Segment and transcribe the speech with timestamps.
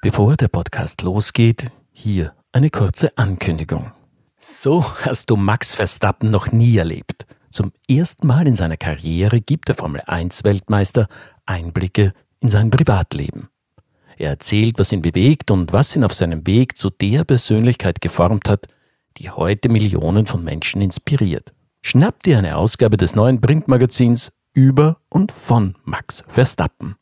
[0.00, 3.90] Bevor der Podcast losgeht, hier eine kurze Ankündigung.
[4.38, 7.26] So hast du Max Verstappen noch nie erlebt.
[7.50, 11.08] Zum ersten Mal in seiner Karriere gibt der Formel 1 Weltmeister
[11.46, 13.48] Einblicke in sein Privatleben.
[14.16, 18.48] Er erzählt, was ihn bewegt und was ihn auf seinem Weg zu der Persönlichkeit geformt
[18.48, 18.68] hat,
[19.16, 21.52] die heute Millionen von Menschen inspiriert.
[21.82, 26.94] Schnapp dir eine Ausgabe des neuen Printmagazins über und von Max Verstappen.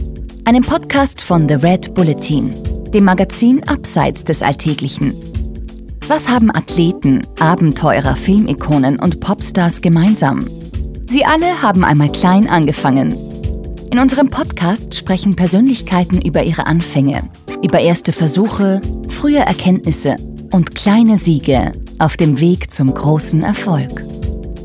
[0.45, 2.53] einem Podcast von The Red Bulletin,
[2.93, 5.15] dem Magazin abseits des Alltäglichen.
[6.07, 10.47] Was haben Athleten, Abenteurer, Filmikonen und Popstars gemeinsam?
[11.07, 13.36] Sie alle haben einmal klein angefangen.
[13.91, 17.31] In unserem Podcast sprechen Persönlichkeiten über ihre Anfänge,
[17.63, 20.17] über erste Versuche, frühe Erkenntnisse
[20.53, 24.03] und kleine Siege auf dem Weg zum großen Erfolg.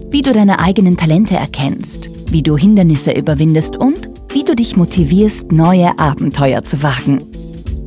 [0.10, 5.52] Wie du deine eigenen Talente erkennst, wie du Hindernisse überwindest und wie du dich motivierst,
[5.52, 7.20] neue Abenteuer zu wagen.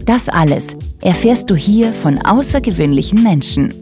[0.06, 3.74] Das alles erfährst du hier von außergewöhnlichen Menschen.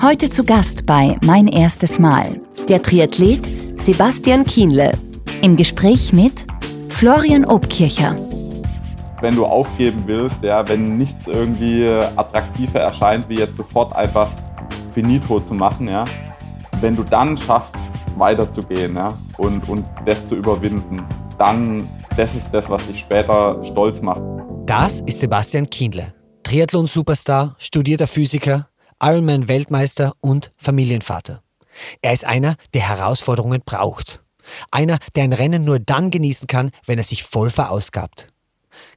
[0.00, 3.40] Heute zu Gast bei Mein erstes Mal der Triathlet
[3.82, 4.92] Sebastian Kienle
[5.42, 6.46] im Gespräch mit
[7.00, 8.14] Florian Obkircher.
[9.22, 14.28] Wenn du aufgeben willst, ja, wenn nichts irgendwie attraktiver erscheint, wie jetzt sofort einfach
[14.92, 16.04] finito zu machen, ja,
[16.82, 17.74] wenn du dann schaffst,
[18.18, 21.02] weiterzugehen ja, und, und das zu überwinden,
[21.38, 24.20] dann das ist das, was dich später stolz macht.
[24.66, 26.12] Das ist Sebastian Kienle,
[26.42, 28.68] Triathlon-Superstar, studierter Physiker,
[29.02, 31.40] Ironman-Weltmeister und Familienvater.
[32.02, 34.22] Er ist einer, der Herausforderungen braucht.
[34.70, 38.28] Einer, der ein Rennen nur dann genießen kann, wenn er sich voll verausgabt.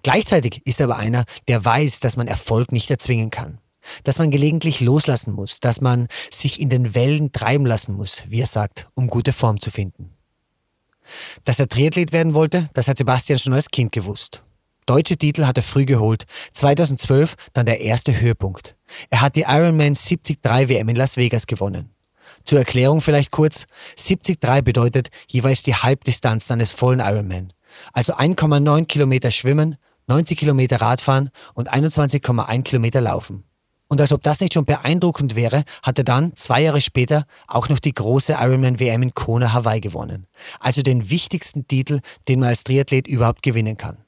[0.04, 3.60] Gleichzeitig ist er aber einer, der weiß, dass man Erfolg nicht erzwingen kann.
[4.04, 8.40] Dass man gelegentlich loslassen muss, dass man sich in den Wellen treiben lassen muss, wie
[8.40, 10.12] er sagt, um gute Form zu finden.
[11.44, 14.42] Dass er Triathlet werden wollte, das hat Sebastian schon als Kind gewusst.
[14.86, 16.26] Deutsche Titel hat er früh geholt.
[16.54, 18.76] 2012 dann der erste Höhepunkt.
[19.10, 21.93] Er hat die Ironman 73 WM in Las Vegas gewonnen.
[22.46, 23.66] Zur Erklärung vielleicht kurz.
[23.98, 27.54] 73 bedeutet jeweils die Halbdistanz eines vollen Ironman.
[27.94, 29.78] Also 1,9 Kilometer schwimmen,
[30.08, 33.44] 90 Kilometer Radfahren und 21,1 Kilometer laufen.
[33.88, 37.70] Und als ob das nicht schon beeindruckend wäre, hat er dann zwei Jahre später auch
[37.70, 40.26] noch die große Ironman WM in Kona, Hawaii gewonnen.
[40.60, 44.03] Also den wichtigsten Titel, den man als Triathlet überhaupt gewinnen kann.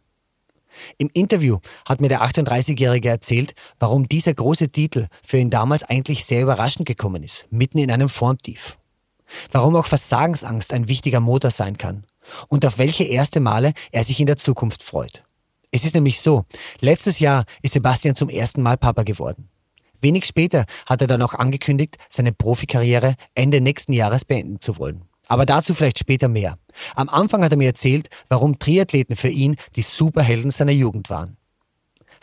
[0.97, 6.25] Im Interview hat mir der 38-Jährige erzählt, warum dieser große Titel für ihn damals eigentlich
[6.25, 8.78] sehr überraschend gekommen ist, mitten in einem Formtief.
[9.52, 12.06] Warum auch Versagensangst ein wichtiger Motor sein kann
[12.47, 15.24] und auf welche erste Male er sich in der Zukunft freut.
[15.72, 16.46] Es ist nämlich so,
[16.80, 19.50] letztes Jahr ist Sebastian zum ersten Mal Papa geworden.
[20.02, 25.03] Wenig später hat er dann auch angekündigt, seine Profikarriere Ende nächsten Jahres beenden zu wollen.
[25.28, 26.57] Aber dazu vielleicht später mehr.
[26.96, 31.38] Am Anfang hat er mir erzählt, warum Triathleten für ihn die Superhelden seiner Jugend waren.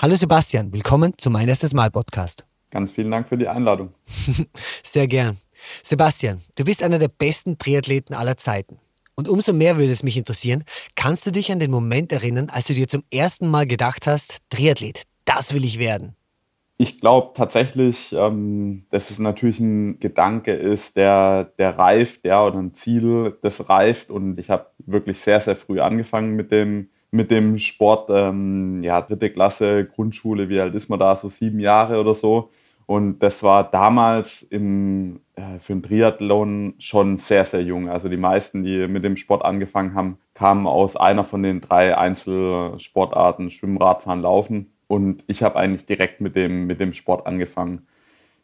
[0.01, 2.45] Hallo Sebastian, willkommen zu Mein erstes Mal Podcast.
[2.71, 3.93] Ganz vielen Dank für die Einladung.
[4.83, 5.39] Sehr gern.
[5.83, 8.79] Sebastian, du bist einer der besten Triathleten aller Zeiten.
[9.15, 10.65] Und umso mehr würde es mich interessieren,
[10.97, 14.39] kannst du dich an den Moment erinnern, als du dir zum ersten Mal gedacht hast,
[14.51, 16.17] Triathlet, das will ich werden?
[16.79, 22.59] Ich glaube tatsächlich, ähm, dass es natürlich ein Gedanke ist, der, der reift, ja, oder
[22.59, 24.11] ein Ziel, das reift.
[24.11, 28.11] Und ich habe wirklich sehr, sehr früh angefangen mit dem, mit dem Sport.
[28.13, 31.15] Ähm, ja, dritte Klasse, Grundschule, wie alt ist man da?
[31.15, 32.51] So sieben Jahre oder so.
[32.87, 37.89] Und das war damals im, äh, für einen Triathlon schon sehr, sehr jung.
[37.89, 41.97] Also die meisten, die mit dem Sport angefangen haben, kamen aus einer von den drei
[41.97, 44.72] Einzelsportarten, Schwimmen, Radfahren, Laufen.
[44.93, 47.87] Und ich habe eigentlich direkt mit dem, mit dem Sport angefangen.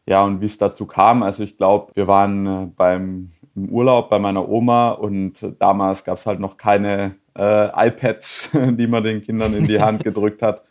[0.09, 4.09] Ja, und wie es dazu kam, also ich glaube, wir waren äh, beim im Urlaub
[4.09, 9.21] bei meiner Oma und damals gab es halt noch keine äh, iPads, die man den
[9.21, 10.63] Kindern in die Hand gedrückt hat,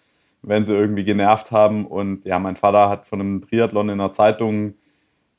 [0.41, 1.85] wenn sie irgendwie genervt haben.
[1.85, 4.73] Und ja, mein Vater hat von einem Triathlon in der Zeitung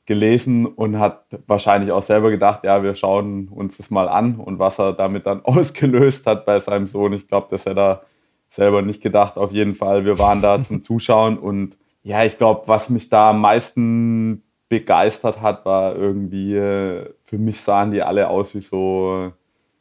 [0.07, 4.61] gelesen und hat wahrscheinlich auch selber gedacht, ja, wir schauen uns das mal an und
[4.61, 7.13] was er damit dann ausgelöst hat bei seinem Sohn.
[7.13, 8.03] Ich glaube, dass er da
[8.49, 10.05] selber nicht gedacht, auf jeden Fall.
[10.05, 15.41] Wir waren da zum Zuschauen und ja, ich glaube, was mich da am meisten begeistert
[15.41, 19.33] hat, war irgendwie, äh, für mich sahen die alle aus wie so,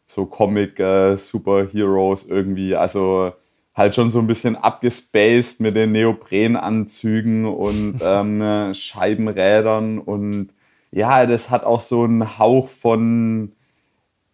[0.06, 2.76] so Comic-Superheroes äh, irgendwie.
[2.76, 3.34] Also
[3.76, 10.50] halt schon so ein bisschen abgespaced mit den Neoprenanzügen und ähm, Scheibenrädern und
[10.92, 13.54] ja, das hat auch so einen Hauch von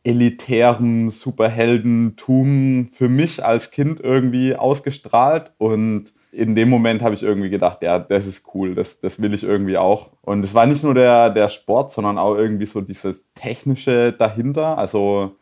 [0.04, 7.50] elitärem Superheldentum für mich als Kind irgendwie ausgestrahlt und in dem Moment habe ich irgendwie
[7.50, 10.10] gedacht, ja, das ist cool, das, das will ich irgendwie auch.
[10.24, 14.78] Und es war nicht nur der, der Sport, sondern auch irgendwie so dieses Technische dahinter.
[14.78, 15.36] Also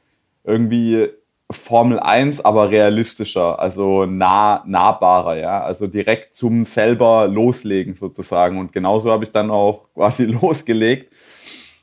[0.43, 1.07] irgendwie
[1.49, 5.63] Formel 1, aber realistischer, also nah, nahbarer, ja.
[5.63, 8.59] Also direkt zum selber loslegen sozusagen.
[8.59, 11.11] Und genauso habe ich dann auch quasi losgelegt.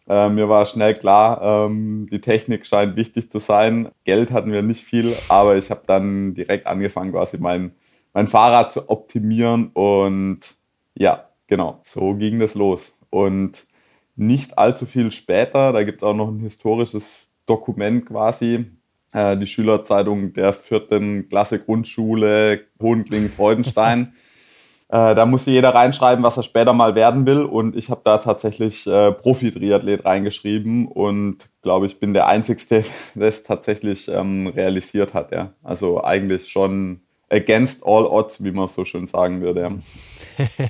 [0.08, 3.90] Äh, mir war schnell klar, ähm, die Technik scheint wichtig zu sein.
[4.04, 7.72] Geld hatten wir nicht viel, aber ich habe dann direkt angefangen, quasi mein
[8.18, 9.68] mein Fahrrad zu optimieren.
[9.74, 10.40] Und
[10.94, 12.96] ja, genau, so ging das los.
[13.10, 13.66] Und
[14.16, 18.66] nicht allzu viel später, da gibt es auch noch ein historisches Dokument quasi,
[19.12, 24.12] äh, die Schülerzeitung der vierten Klasse Grundschule Hohenklingen-Freudenstein.
[24.90, 27.42] äh, da musste jeder reinschreiben, was er später mal werden will.
[27.42, 32.62] Und ich habe da tatsächlich äh, Profi-Triathlet reingeschrieben und glaube ich bin der Einzige,
[33.14, 35.32] der es tatsächlich ähm, realisiert hat.
[35.32, 35.52] Ja.
[35.62, 39.80] Also eigentlich schon against all odds, wie man so schön sagen würde.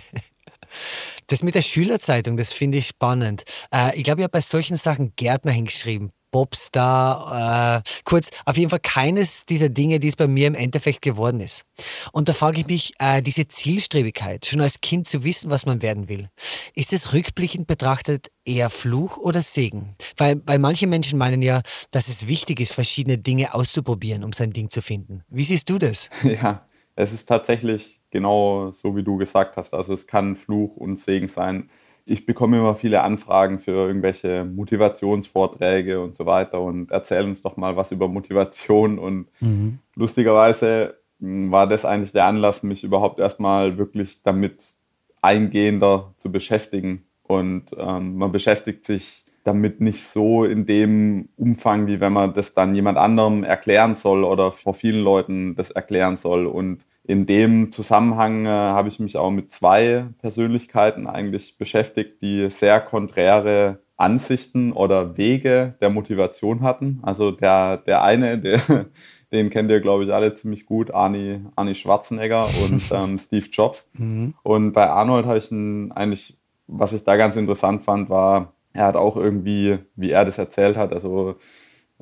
[1.29, 3.45] Das mit der Schülerzeitung, das finde ich spannend.
[3.71, 6.11] Äh, ich glaube, ich habe bei solchen Sachen Gärtner hingeschrieben.
[6.31, 11.03] Bobstar, äh, kurz, auf jeden Fall keines dieser Dinge, die es bei mir im Endeffekt
[11.03, 11.65] geworden ist.
[12.13, 15.83] Und da frage ich mich, äh, diese Zielstrebigkeit, schon als Kind zu wissen, was man
[15.83, 16.29] werden will,
[16.75, 19.97] ist es rückblickend betrachtet eher Fluch oder Segen?
[20.17, 24.53] Weil, weil manche Menschen meinen ja, dass es wichtig ist, verschiedene Dinge auszuprobieren, um sein
[24.53, 25.23] Ding zu finden.
[25.29, 26.11] Wie siehst du das?
[26.29, 29.75] Ja, es ist tatsächlich genau so, wie du gesagt hast.
[29.75, 31.71] Also es kann Fluch und Segen sein
[32.09, 37.57] ich bekomme immer viele Anfragen für irgendwelche Motivationsvorträge und so weiter und erzähl uns doch
[37.57, 38.99] mal was über Motivation.
[38.99, 39.79] Und mhm.
[39.95, 44.65] lustigerweise hm, war das eigentlich der Anlass, mich überhaupt erstmal wirklich damit
[45.21, 47.05] eingehender zu beschäftigen.
[47.25, 52.55] Und ähm, man beschäftigt sich damit nicht so in dem Umfang, wie wenn man das
[52.55, 56.47] dann jemand anderem erklären soll oder vor vielen Leuten das erklären soll.
[56.47, 62.51] Und in dem Zusammenhang äh, habe ich mich auch mit zwei Persönlichkeiten eigentlich beschäftigt, die
[62.51, 67.01] sehr konträre Ansichten oder Wege der Motivation hatten.
[67.03, 68.61] Also der, der eine, der,
[69.33, 73.89] den kennt ihr, glaube ich, alle ziemlich gut, Arnie, Arnie Schwarzenegger und ähm, Steve Jobs.
[73.95, 74.35] Mhm.
[74.43, 78.85] Und bei Arnold habe ich ein, eigentlich, was ich da ganz interessant fand, war, er
[78.85, 81.37] hat auch irgendwie, wie er das erzählt hat, also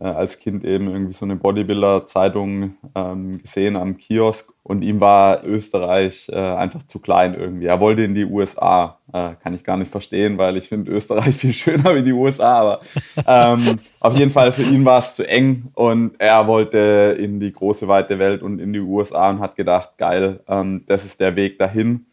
[0.05, 6.29] als Kind eben irgendwie so eine Bodybuilder-Zeitung ähm, gesehen am Kiosk und ihm war Österreich
[6.29, 7.67] äh, einfach zu klein irgendwie.
[7.67, 8.99] Er wollte in die USA.
[9.13, 12.55] Äh, kann ich gar nicht verstehen, weil ich finde Österreich viel schöner wie die USA.
[12.55, 12.81] Aber
[13.27, 17.53] ähm, auf jeden Fall für ihn war es zu eng und er wollte in die
[17.53, 21.37] große weite Welt und in die USA und hat gedacht, geil, ähm, das ist der
[21.37, 22.07] Weg dahin.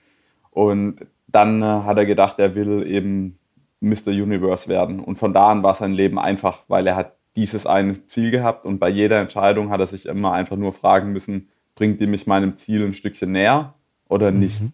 [0.51, 3.39] Und dann äh, hat er gedacht, er will eben
[3.81, 4.09] Mr.
[4.09, 4.99] Universe werden.
[4.99, 8.65] Und von da an war sein Leben einfach, weil er hat dieses eine Ziel gehabt
[8.65, 12.27] und bei jeder Entscheidung hat er sich immer einfach nur fragen müssen, bringt die mich
[12.27, 13.73] meinem Ziel ein Stückchen näher
[14.07, 14.39] oder mhm.
[14.39, 14.61] nicht?
[14.61, 14.73] Mhm.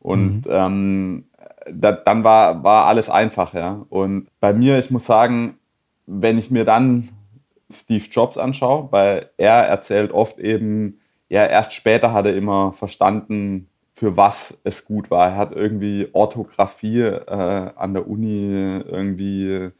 [0.00, 0.52] Und mhm.
[0.52, 1.24] ähm,
[1.72, 3.84] da, dann war, war alles einfach, ja.
[3.88, 5.58] Und bei mir, ich muss sagen,
[6.06, 7.08] wenn ich mir dann
[7.72, 13.68] Steve Jobs anschaue, weil er erzählt oft eben, ja, erst später hat er immer verstanden,
[13.94, 15.30] für was es gut war.
[15.30, 19.70] Er hat irgendwie Orthographie äh, an der Uni irgendwie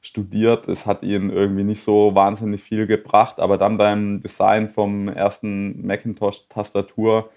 [0.00, 0.68] studiert.
[0.68, 5.86] Es hat ihn irgendwie nicht so wahnsinnig viel gebracht, aber dann beim Design vom ersten
[5.86, 7.30] Macintosh-Tastatur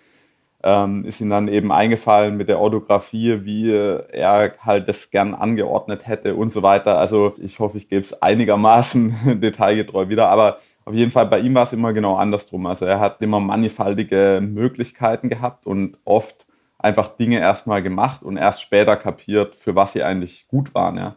[0.64, 6.08] ähm, ist ihm dann eben eingefallen mit der Orthographie, wie er halt das gern angeordnet
[6.08, 6.98] hätte und so weiter.
[6.98, 11.56] Also ich hoffe, ich gebe es einigermaßen detailgetreu wieder, aber auf jeden Fall bei ihm
[11.56, 12.66] war es immer genau andersrum.
[12.66, 16.46] Also er hat immer mannigfaltige Möglichkeiten gehabt und oft
[16.78, 20.98] einfach Dinge erstmal gemacht und erst später kapiert, für was sie eigentlich gut waren.
[20.98, 21.16] Ja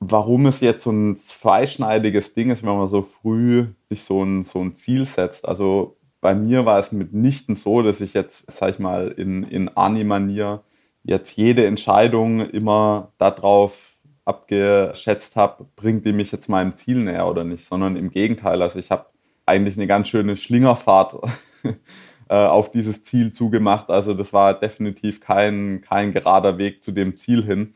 [0.00, 4.44] warum es jetzt so ein zweischneidiges Ding ist, wenn man so früh sich so ein,
[4.44, 5.46] so ein Ziel setzt.
[5.46, 9.76] Also bei mir war es mitnichten so, dass ich jetzt, sag ich mal, in, in
[9.76, 10.62] Ani-Manier
[11.02, 17.44] jetzt jede Entscheidung immer darauf abgeschätzt habe, bringt die mich jetzt meinem Ziel näher oder
[17.44, 18.60] nicht, sondern im Gegenteil.
[18.62, 19.06] Also ich habe
[19.46, 21.18] eigentlich eine ganz schöne Schlingerfahrt
[22.28, 23.88] äh, auf dieses Ziel zugemacht.
[23.88, 27.74] Also das war definitiv kein, kein gerader Weg zu dem Ziel hin.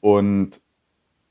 [0.00, 0.60] Und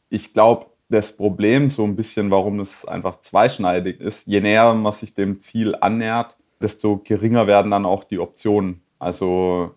[0.09, 4.93] ich glaube, das Problem so ein bisschen, warum es einfach zweischneidig ist, je näher man
[4.93, 8.81] sich dem Ziel annähert, desto geringer werden dann auch die Optionen.
[8.99, 9.71] Also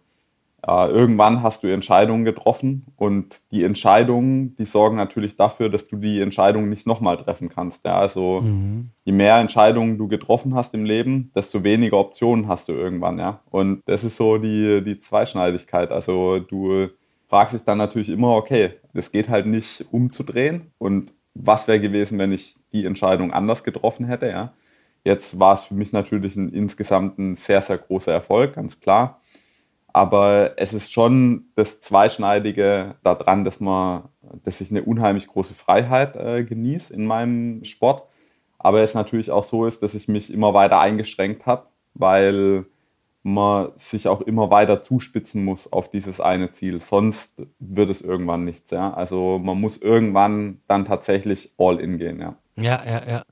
[0.66, 5.97] äh, irgendwann hast du Entscheidungen getroffen und die Entscheidungen, die sorgen natürlich dafür, dass du
[5.97, 7.85] die Entscheidung nicht nochmal treffen kannst.
[7.87, 7.99] Ja?
[7.99, 8.90] Also mhm.
[9.04, 13.18] je mehr Entscheidungen du getroffen hast im Leben, desto weniger Optionen hast du irgendwann.
[13.18, 13.40] Ja?
[13.50, 15.90] Und das ist so die, die Zweischneidigkeit.
[15.90, 16.88] Also du
[17.28, 22.18] fragst dich dann natürlich immer, okay, das geht halt nicht umzudrehen und was wäre gewesen,
[22.18, 24.28] wenn ich die Entscheidung anders getroffen hätte.
[24.28, 24.54] Ja.
[25.04, 29.20] Jetzt war es für mich natürlich ein, insgesamt ein sehr, sehr großer Erfolg, ganz klar.
[29.92, 34.04] Aber es ist schon das Zweischneidige daran, dass, man,
[34.44, 38.02] dass ich eine unheimlich große Freiheit äh, genieße in meinem Sport.
[38.58, 42.66] Aber es natürlich auch so ist, dass ich mich immer weiter eingeschränkt habe, weil
[43.35, 46.80] man sich auch immer weiter zuspitzen muss auf dieses eine Ziel.
[46.80, 48.70] Sonst wird es irgendwann nichts.
[48.70, 48.92] Ja?
[48.92, 52.20] Also man muss irgendwann dann tatsächlich all in gehen.
[52.20, 52.37] Ja.
[52.56, 53.23] Ja, ja, ja.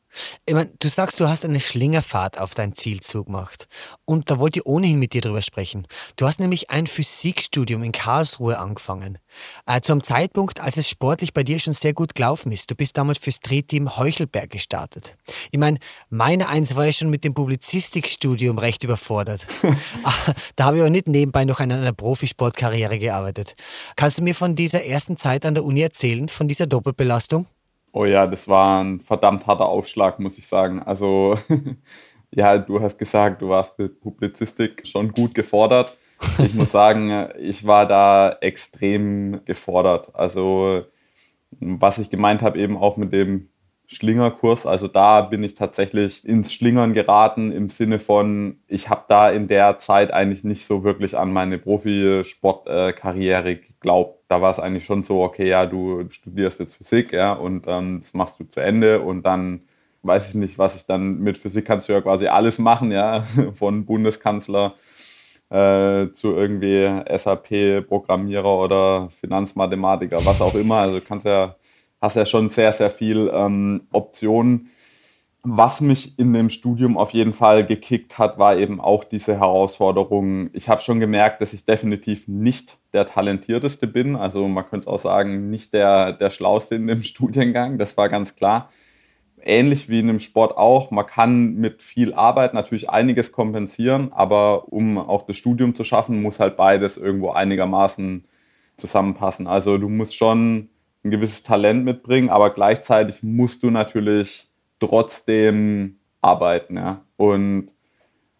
[0.44, 3.68] Ich mein, du sagst, du hast eine Schlingerfahrt auf dein Zielzug gemacht.
[4.04, 5.86] Und da wollte ich ohnehin mit dir drüber sprechen.
[6.16, 9.18] Du hast nämlich ein Physikstudium in Karlsruhe angefangen.
[9.66, 12.70] Äh, zu einem Zeitpunkt, als es sportlich bei dir schon sehr gut gelaufen ist.
[12.70, 15.16] Du bist damals fürs Drehteam Heuchelberg gestartet.
[15.50, 19.46] Ich meine, meine Eins war ja schon mit dem Publizistikstudium recht überfordert.
[20.04, 23.56] Ah, da habe ich aber nicht nebenbei noch an einer Profisportkarriere gearbeitet.
[23.96, 27.46] Kannst du mir von dieser ersten Zeit an der Uni erzählen, von dieser Doppelbelastung?
[27.98, 30.82] Oh ja, das war ein verdammt harter Aufschlag, muss ich sagen.
[30.82, 31.38] Also,
[32.30, 35.96] ja, du hast gesagt, du warst mit Publizistik schon gut gefordert.
[36.44, 40.14] Ich muss sagen, ich war da extrem gefordert.
[40.14, 40.84] Also,
[41.58, 43.48] was ich gemeint habe, eben auch mit dem
[43.86, 44.66] Schlingerkurs.
[44.66, 49.48] Also da bin ich tatsächlich ins Schlingern geraten im Sinne von, ich habe da in
[49.48, 54.24] der Zeit eigentlich nicht so wirklich an meine Profisportkarriere geglaubt.
[54.28, 58.00] Da war es eigentlich schon so, okay, ja, du studierst jetzt Physik, ja, und ähm,
[58.00, 59.60] das machst du zu Ende und dann
[60.02, 63.24] weiß ich nicht, was ich dann mit Physik kannst du ja quasi alles machen, ja,
[63.54, 64.74] von Bundeskanzler
[65.50, 70.76] äh, zu irgendwie SAP-Programmierer oder Finanzmathematiker, was auch immer.
[70.76, 71.54] Also kannst ja
[72.00, 74.70] hast ja schon sehr, sehr viel ähm, Optionen.
[75.48, 80.50] Was mich in dem Studium auf jeden Fall gekickt hat, war eben auch diese Herausforderung.
[80.54, 84.16] Ich habe schon gemerkt, dass ich definitiv nicht der Talentierteste bin.
[84.16, 87.78] Also man könnte auch sagen, nicht der, der Schlauste in dem Studiengang.
[87.78, 88.70] Das war ganz klar.
[89.40, 90.90] Ähnlich wie in dem Sport auch.
[90.90, 96.22] Man kann mit viel Arbeit natürlich einiges kompensieren, aber um auch das Studium zu schaffen,
[96.22, 98.24] muss halt beides irgendwo einigermaßen
[98.76, 99.46] zusammenpassen.
[99.46, 100.70] Also du musst schon
[101.06, 104.48] ein gewisses Talent mitbringen, aber gleichzeitig musst du natürlich
[104.80, 106.76] trotzdem arbeiten.
[106.76, 107.02] Ja?
[107.16, 107.70] Und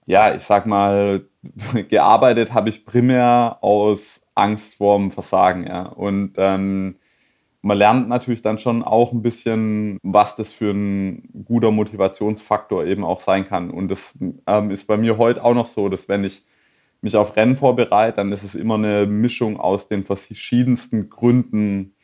[0.06, 1.28] ja, ich sag mal,
[1.88, 5.66] gearbeitet habe ich primär aus Angst vorm Versagen.
[5.66, 5.82] Ja?
[5.86, 6.96] Und ähm,
[7.62, 13.04] man lernt natürlich dann schon auch ein bisschen, was das für ein guter Motivationsfaktor eben
[13.04, 13.70] auch sein kann.
[13.70, 16.44] Und das ähm, ist bei mir heute auch noch so, dass wenn ich
[17.00, 21.95] mich auf Rennen vorbereite, dann ist es immer eine Mischung aus den verschiedensten Gründen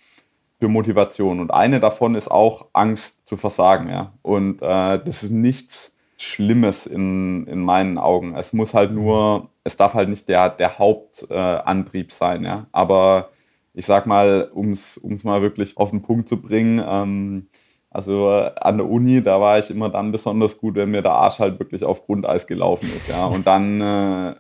[0.62, 1.40] für Motivation.
[1.40, 3.88] Und eine davon ist auch Angst zu versagen.
[3.88, 4.12] Ja?
[4.22, 8.36] Und äh, das ist nichts Schlimmes in, in meinen Augen.
[8.36, 12.44] Es muss halt nur, es darf halt nicht der, der Hauptantrieb äh, sein.
[12.44, 12.66] Ja?
[12.70, 13.30] Aber
[13.74, 17.48] ich sag mal, um es mal wirklich auf den Punkt zu bringen, ähm,
[17.90, 21.14] also äh, an der Uni, da war ich immer dann besonders gut, wenn mir der
[21.14, 23.26] Arsch halt wirklich auf Grundeis gelaufen ist, ja.
[23.26, 24.34] Und dann äh,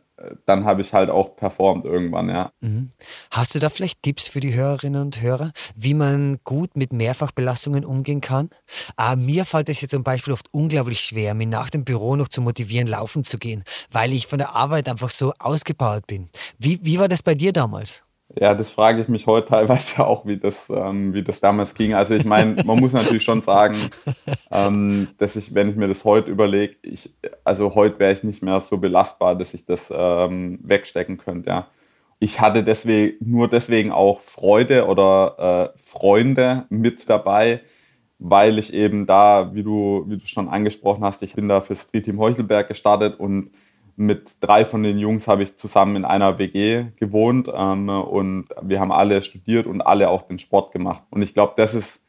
[0.46, 2.52] dann habe ich halt auch performt irgendwann, ja.
[2.60, 2.92] Mhm.
[3.30, 7.84] Hast du da vielleicht Tipps für die Hörerinnen und Hörer, wie man gut mit Mehrfachbelastungen
[7.84, 8.50] umgehen kann?
[8.96, 12.28] Ah, mir fällt es jetzt zum Beispiel oft unglaublich schwer, mich nach dem Büro noch
[12.28, 16.30] zu motivieren, laufen zu gehen, weil ich von der Arbeit einfach so ausgepowert bin.
[16.58, 18.04] Wie, wie war das bei dir damals?
[18.38, 21.94] Ja, das frage ich mich heute teilweise auch, wie das, ähm, wie das damals ging.
[21.94, 23.76] Also ich meine, man muss natürlich schon sagen,
[24.50, 27.14] ähm, dass ich, wenn ich mir das heute überlege, ich,
[27.44, 31.50] also heute wäre ich nicht mehr so belastbar, dass ich das ähm, wegstecken könnte.
[31.50, 31.68] Ja.
[32.18, 37.62] Ich hatte deswegen nur deswegen auch Freude oder äh, Freunde mit dabei,
[38.18, 41.74] weil ich eben da, wie du, wie du schon angesprochen hast, ich bin da für
[41.74, 43.50] Street Team Heuchelberg gestartet und
[43.96, 48.80] mit drei von den Jungs habe ich zusammen in einer WG gewohnt ähm, und wir
[48.80, 51.02] haben alle studiert und alle auch den Sport gemacht.
[51.10, 52.04] Und ich glaube, das ist,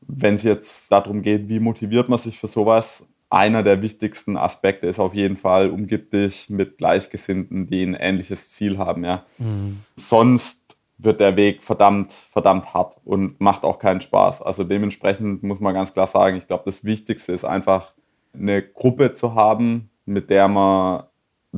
[0.00, 4.86] wenn es jetzt darum geht, wie motiviert man sich für sowas, einer der wichtigsten Aspekte
[4.86, 9.04] ist auf jeden Fall, umgib dich mit Gleichgesinnten, die ein ähnliches Ziel haben.
[9.04, 9.24] Ja.
[9.38, 9.80] Mhm.
[9.96, 14.42] Sonst wird der Weg verdammt, verdammt hart und macht auch keinen Spaß.
[14.42, 17.92] Also dementsprechend muss man ganz klar sagen, ich glaube, das Wichtigste ist einfach
[18.32, 21.04] eine Gruppe zu haben, mit der man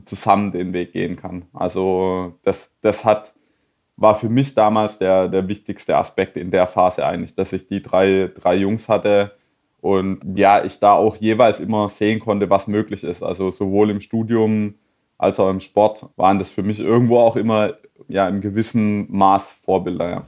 [0.05, 1.47] zusammen den Weg gehen kann.
[1.53, 3.35] Also das, das hat,
[3.97, 7.83] war für mich damals der, der wichtigste Aspekt in der Phase eigentlich, dass ich die
[7.83, 9.38] drei, drei Jungs hatte
[9.81, 13.23] und ja, ich da auch jeweils immer sehen konnte, was möglich ist.
[13.23, 14.75] Also sowohl im Studium
[15.19, 17.75] als auch im Sport waren das für mich irgendwo auch immer
[18.09, 20.11] ja, im gewissen Maß Vorbilder.
[20.11, 20.27] Ja.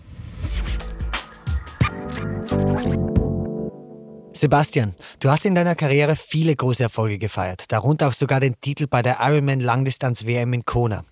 [4.32, 8.86] Sebastian, du hast in deiner Karriere viele große Erfolge gefeiert, darunter auch sogar den Titel
[8.88, 11.04] bei der Ironman Langdistanz WM in Kona.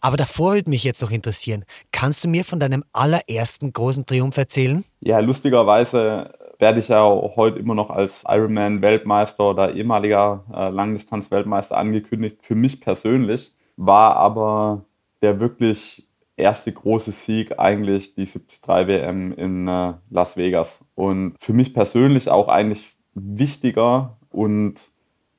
[0.00, 4.36] Aber davor würde mich jetzt noch interessieren, kannst du mir von deinem allerersten großen Triumph
[4.36, 4.84] erzählen?
[5.00, 12.38] Ja, lustigerweise werde ich ja heute immer noch als Ironman-Weltmeister oder ehemaliger äh, Langdistanz-Weltmeister angekündigt.
[12.40, 14.84] Für mich persönlich war aber
[15.22, 20.80] der wirklich erste große Sieg eigentlich die 73 WM in äh, Las Vegas.
[20.94, 24.90] Und für mich persönlich auch eigentlich wichtiger und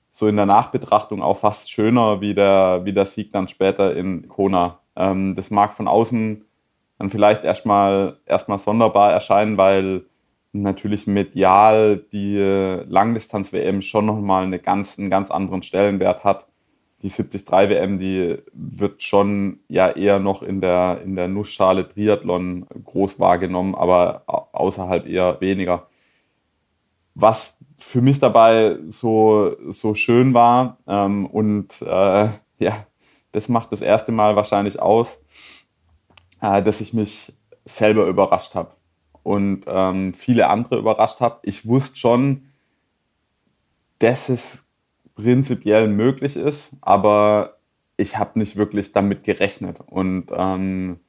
[0.09, 4.27] so in der Nachbetrachtung auch fast schöner wie der, wie der Sieg dann später in
[4.27, 4.79] Kona.
[4.95, 6.43] Ähm, das mag von außen
[6.97, 10.05] dann vielleicht erstmal erstmal sonderbar erscheinen, weil
[10.53, 12.37] natürlich medial die
[12.87, 16.47] Langdistanz-WM schon nochmal eine ganz, einen ganz anderen Stellenwert hat.
[17.03, 22.65] Die 73 WM, die wird schon ja eher noch in der, in der Nussschale Triathlon
[22.85, 25.87] groß wahrgenommen, aber außerhalb eher weniger.
[27.13, 32.87] Was für mich dabei so, so schön war ähm, und äh, ja,
[33.31, 35.19] das macht das erste Mal wahrscheinlich aus,
[36.41, 37.33] äh, dass ich mich
[37.65, 38.76] selber überrascht habe
[39.27, 41.39] und ähm, viele andere überrascht habe.
[41.43, 42.43] Ich wusste schon,
[43.99, 44.63] dass es
[45.15, 47.57] prinzipiell möglich ist, aber
[47.97, 49.79] ich habe nicht wirklich damit gerechnet.
[49.85, 51.01] Und ähm,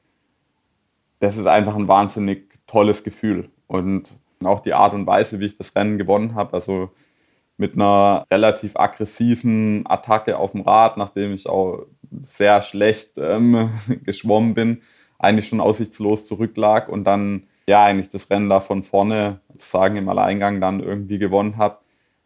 [1.19, 3.51] das ist einfach ein wahnsinnig tolles Gefühl.
[3.67, 6.91] Und auch die Art und Weise, wie ich das Rennen gewonnen habe, also
[7.55, 11.85] mit einer relativ aggressiven Attacke auf dem Rad, nachdem ich auch
[12.21, 13.69] sehr schlecht ähm,
[14.03, 14.81] geschwommen bin,
[15.19, 20.09] eigentlich schon aussichtslos zurücklag und dann ja eigentlich das Rennen da von vorne, sozusagen im
[20.09, 21.77] Alleingang dann irgendwie gewonnen habe.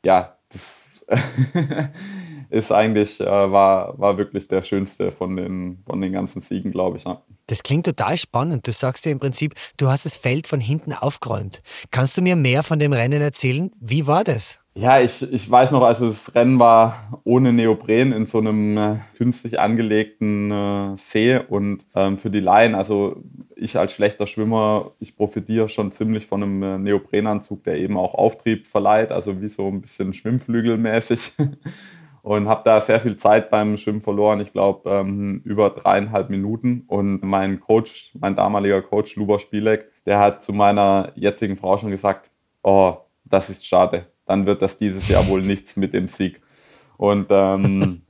[0.06, 1.06] Ja, das
[2.50, 6.98] ist eigentlich, äh, war, war wirklich der schönste von den, von den ganzen Siegen, glaube
[6.98, 7.04] ich.
[7.04, 7.22] Ja.
[7.48, 8.66] Das klingt total spannend.
[8.68, 11.62] Du sagst ja im Prinzip, du hast das Feld von hinten aufgeräumt.
[11.92, 13.72] Kannst du mir mehr von dem Rennen erzählen?
[13.80, 14.63] Wie war das?
[14.76, 18.96] Ja, ich, ich weiß noch, also das Rennen war ohne Neopren in so einem äh,
[19.18, 23.22] künstlich angelegten äh, See und ähm, für die Laien, also
[23.56, 28.16] ich als schlechter Schwimmer, ich profitiere schon ziemlich von einem äh, Neoprenanzug, der eben auch
[28.16, 31.34] Auftrieb verleiht, also wie so ein bisschen Schwimmflügelmäßig.
[32.24, 36.86] Und habe da sehr viel Zeit beim Schwimmen verloren, ich glaube ähm, über dreieinhalb Minuten.
[36.88, 41.92] Und mein Coach, mein damaliger Coach Luber Spielek, der hat zu meiner jetzigen Frau schon
[41.92, 42.32] gesagt,
[42.64, 46.42] oh, das ist schade dann wird das dieses Jahr wohl nichts mit dem Sieg.
[46.98, 48.02] Und ähm,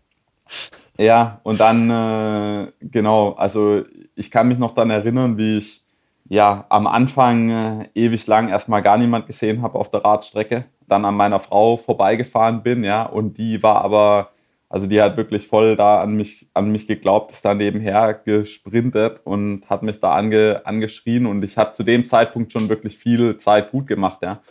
[0.97, 3.83] ja, und dann, äh, genau, also
[4.15, 5.83] ich kann mich noch dann erinnern, wie ich
[6.29, 11.05] ja am Anfang äh, ewig lang erstmal gar niemand gesehen habe auf der Radstrecke, dann
[11.05, 14.29] an meiner Frau vorbeigefahren bin, ja, und die war aber,
[14.69, 19.21] also die hat wirklich voll da an mich, an mich geglaubt, ist da nebenher gesprintet
[19.23, 23.37] und hat mich da ange, angeschrien und ich habe zu dem Zeitpunkt schon wirklich viel
[23.37, 24.41] Zeit gut gemacht, ja.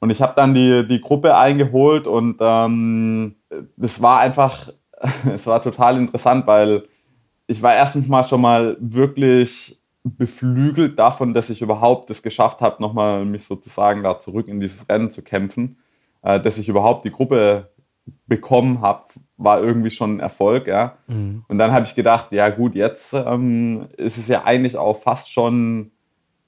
[0.00, 3.36] Und ich habe dann die, die Gruppe eingeholt und ähm,
[3.76, 4.70] das war einfach,
[5.34, 6.84] es war total interessant, weil
[7.46, 12.80] ich war erstens mal schon mal wirklich beflügelt davon, dass ich überhaupt es geschafft habe,
[12.80, 15.78] nochmal mich sozusagen da zurück in dieses Rennen zu kämpfen.
[16.22, 17.70] Äh, dass ich überhaupt die Gruppe
[18.26, 19.04] bekommen habe,
[19.36, 20.66] war irgendwie schon ein Erfolg.
[20.66, 20.96] Ja?
[21.06, 21.44] Mhm.
[21.48, 25.30] Und dann habe ich gedacht, ja gut, jetzt ähm, ist es ja eigentlich auch fast
[25.30, 25.92] schon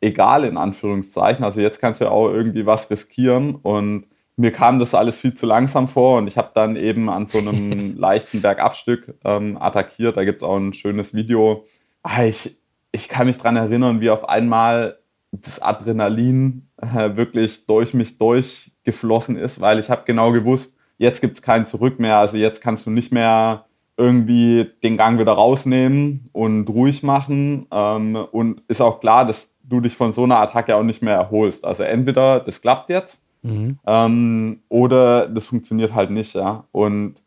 [0.01, 1.45] egal in Anführungszeichen.
[1.45, 4.07] Also jetzt kannst du ja auch irgendwie was riskieren und
[4.37, 7.39] mir kam das alles viel zu langsam vor und ich habe dann eben an so
[7.39, 10.17] einem leichten Bergabstück ähm, attackiert.
[10.17, 11.67] Da gibt es auch ein schönes Video.
[12.05, 12.57] Ah, ich,
[12.93, 14.99] ich kann mich daran erinnern, wie auf einmal
[15.33, 21.37] das Adrenalin äh, wirklich durch mich durchgeflossen ist, weil ich habe genau gewusst, jetzt gibt
[21.37, 22.19] es kein Zurück mehr.
[22.19, 27.67] Also jetzt kannst du nicht mehr irgendwie den Gang wieder rausnehmen und ruhig machen.
[27.73, 31.15] Ähm, und ist auch klar, dass du dich von so einer Attacke auch nicht mehr
[31.15, 31.65] erholst.
[31.65, 33.79] Also entweder das klappt jetzt mhm.
[33.87, 36.35] ähm, oder das funktioniert halt nicht.
[36.35, 36.65] Ja?
[36.73, 37.23] Und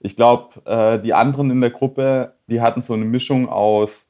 [0.00, 4.06] ich glaube, äh, die anderen in der Gruppe, die hatten so eine Mischung aus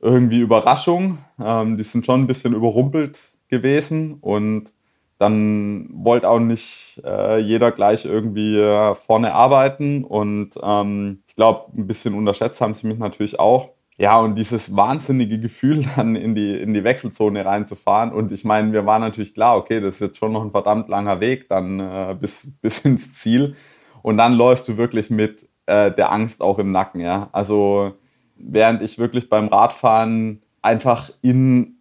[0.00, 1.18] irgendwie Überraschung.
[1.42, 4.72] Ähm, die sind schon ein bisschen überrumpelt gewesen und
[5.18, 11.72] dann wollte auch nicht äh, jeder gleich irgendwie äh, vorne arbeiten und ähm, ich glaube,
[11.76, 13.70] ein bisschen unterschätzt haben sie mich natürlich auch.
[13.98, 18.12] Ja, und dieses wahnsinnige Gefühl, dann in die, in die Wechselzone reinzufahren.
[18.12, 20.88] Und ich meine, mir war natürlich klar, okay, das ist jetzt schon noch ein verdammt
[20.88, 23.56] langer Weg dann äh, bis, bis ins Ziel.
[24.02, 27.00] Und dann läufst du wirklich mit äh, der Angst auch im Nacken.
[27.00, 27.28] Ja?
[27.32, 27.94] Also
[28.36, 31.76] während ich wirklich beim Radfahren einfach in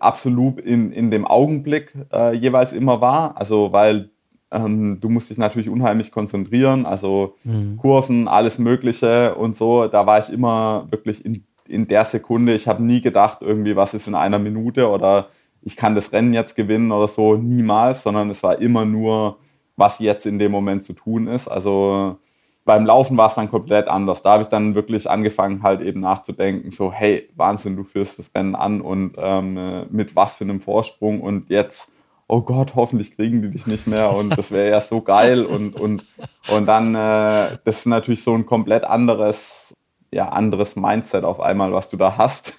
[0.00, 3.38] absolut in, in dem Augenblick äh, jeweils immer war.
[3.38, 4.10] Also weil
[4.50, 7.76] ähm, du musst dich natürlich unheimlich konzentrieren, also mhm.
[7.76, 9.86] Kurven, alles Mögliche und so.
[9.88, 12.54] Da war ich immer wirklich in, in der Sekunde.
[12.54, 15.28] Ich habe nie gedacht, irgendwie, was ist in einer Minute oder
[15.62, 17.36] ich kann das Rennen jetzt gewinnen oder so.
[17.36, 19.38] Niemals, sondern es war immer nur,
[19.76, 21.48] was jetzt in dem Moment zu tun ist.
[21.48, 22.16] Also
[22.64, 24.22] beim Laufen war es dann komplett anders.
[24.22, 28.30] Da habe ich dann wirklich angefangen, halt eben nachzudenken, so, hey, Wahnsinn, du führst das
[28.34, 31.90] Rennen an und ähm, mit was für einem Vorsprung und jetzt
[32.28, 35.74] oh Gott, hoffentlich kriegen die dich nicht mehr und das wäre ja so geil und,
[35.74, 36.04] und,
[36.48, 39.74] und dann, äh, das ist natürlich so ein komplett anderes,
[40.12, 42.54] ja, anderes Mindset auf einmal, was du da hast.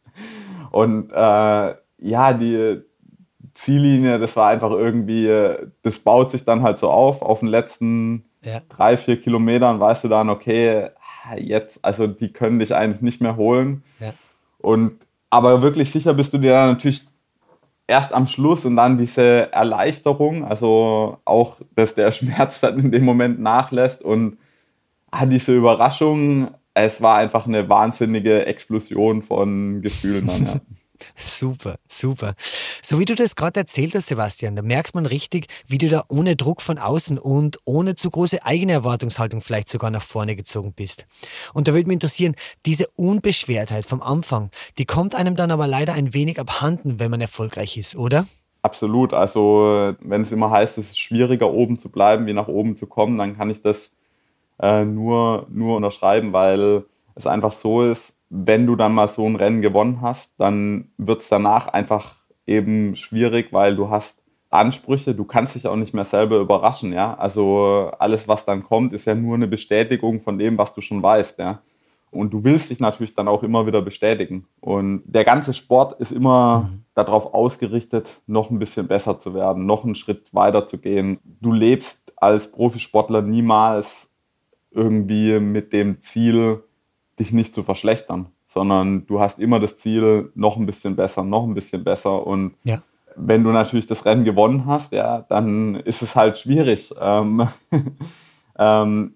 [0.70, 2.80] und äh, ja, die
[3.54, 5.28] Ziellinie, das war einfach irgendwie,
[5.82, 8.60] das baut sich dann halt so auf, auf den letzten ja.
[8.68, 10.88] drei, vier Kilometern weißt du dann, okay,
[11.36, 13.82] jetzt, also die können dich eigentlich nicht mehr holen.
[14.00, 14.14] Ja.
[14.58, 17.06] Und aber wirklich sicher bist du dir dann natürlich
[17.86, 23.04] erst am Schluss und dann diese Erleichterung, also auch, dass der Schmerz dann in dem
[23.04, 24.38] Moment nachlässt und
[25.10, 30.60] ah, diese Überraschung, es war einfach eine wahnsinnige Explosion von Gefühlen dann, ja.
[31.16, 32.34] Super, super.
[32.82, 36.04] So wie du das gerade erzählt hast, Sebastian, da merkt man richtig, wie du da
[36.08, 40.72] ohne Druck von außen und ohne zu große eigene Erwartungshaltung vielleicht sogar nach vorne gezogen
[40.72, 41.06] bist.
[41.54, 42.34] Und da würde mich interessieren,
[42.66, 47.20] diese Unbeschwertheit vom Anfang, die kommt einem dann aber leider ein wenig abhanden, wenn man
[47.20, 48.26] erfolgreich ist, oder?
[48.62, 49.12] Absolut.
[49.12, 52.86] Also wenn es immer heißt, es ist schwieriger oben zu bleiben, wie nach oben zu
[52.86, 53.90] kommen, dann kann ich das
[54.60, 56.84] äh, nur, nur unterschreiben, weil
[57.14, 61.20] es einfach so ist, wenn du dann mal so ein Rennen gewonnen hast, dann wird
[61.20, 62.16] es danach einfach
[62.46, 67.14] eben schwierig, weil du hast Ansprüche, du kannst dich auch nicht mehr selber überraschen, ja.
[67.14, 71.02] Also alles, was dann kommt, ist ja nur eine Bestätigung von dem, was du schon
[71.02, 71.60] weißt, ja.
[72.10, 74.46] Und du willst dich natürlich dann auch immer wieder bestätigen.
[74.60, 76.84] Und der ganze Sport ist immer mhm.
[76.94, 81.18] darauf ausgerichtet, noch ein bisschen besser zu werden, noch einen Schritt weiter zu gehen.
[81.40, 84.10] Du lebst als Profisportler niemals
[84.70, 86.62] irgendwie mit dem Ziel,
[87.22, 91.44] dich nicht zu verschlechtern, sondern du hast immer das Ziel, noch ein bisschen besser, noch
[91.44, 92.26] ein bisschen besser.
[92.26, 92.82] Und ja.
[93.16, 96.92] wenn du natürlich das Rennen gewonnen hast, ja, dann ist es halt schwierig.
[97.00, 97.48] Ähm,
[98.58, 99.14] ähm,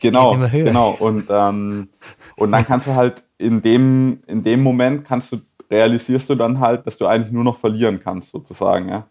[0.00, 0.90] genau, genau.
[0.90, 1.88] Und, ähm,
[2.36, 5.38] und dann kannst du halt in dem, in dem Moment kannst du,
[5.70, 9.06] realisierst du dann halt, dass du eigentlich nur noch verlieren kannst, sozusagen, ja.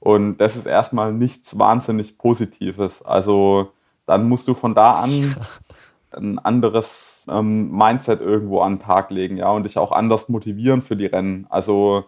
[0.00, 3.02] Und das ist erstmal nichts wahnsinnig Positives.
[3.02, 3.72] Also
[4.06, 5.36] dann musst du von da an
[6.12, 10.82] ein anderes ähm, Mindset irgendwo an den Tag legen, ja, und dich auch anders motivieren
[10.82, 11.46] für die Rennen.
[11.48, 12.04] Also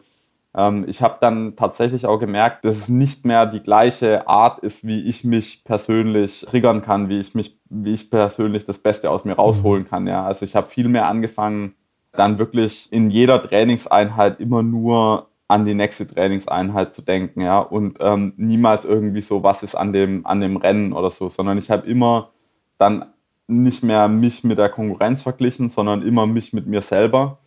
[0.55, 4.87] ähm, ich habe dann tatsächlich auch gemerkt, dass es nicht mehr die gleiche Art ist,
[4.87, 9.25] wie ich mich persönlich triggern kann, wie ich mich, wie ich persönlich das Beste aus
[9.25, 10.25] mir rausholen kann, ja.
[10.25, 11.75] Also ich habe viel mehr angefangen,
[12.13, 17.99] dann wirklich in jeder Trainingseinheit immer nur an die nächste Trainingseinheit zu denken, ja, und
[18.01, 21.71] ähm, niemals irgendwie so, was ist an dem, an dem Rennen oder so, sondern ich
[21.71, 22.31] habe immer
[22.79, 23.07] dann
[23.51, 27.39] nicht mehr mich mit der Konkurrenz verglichen, sondern immer mich mit mir selber.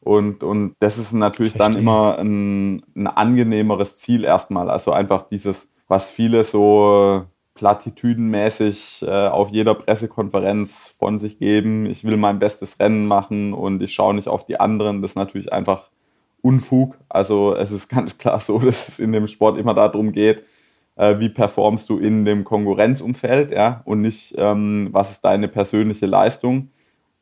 [0.00, 1.74] Und, und das ist natürlich Verstehe.
[1.74, 4.70] dann immer ein, ein angenehmeres Ziel erstmal.
[4.70, 11.84] Also einfach dieses, was viele so platitüdenmäßig äh, auf jeder Pressekonferenz von sich geben.
[11.84, 15.02] Ich will mein bestes Rennen machen und ich schaue nicht auf die anderen.
[15.02, 15.90] Das ist natürlich einfach
[16.40, 16.96] Unfug.
[17.10, 20.44] Also es ist ganz klar so, dass es in dem Sport immer darum geht, äh,
[21.18, 26.70] wie performst du in dem Konkurrenzumfeld, ja, und nicht, ähm, was ist deine persönliche Leistung.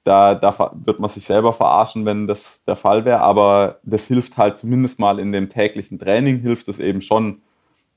[0.04, 4.36] Da, da wird man sich selber verarschen, wenn das der Fall wäre, aber das hilft
[4.38, 7.42] halt zumindest mal in dem täglichen Training, hilft es eben schon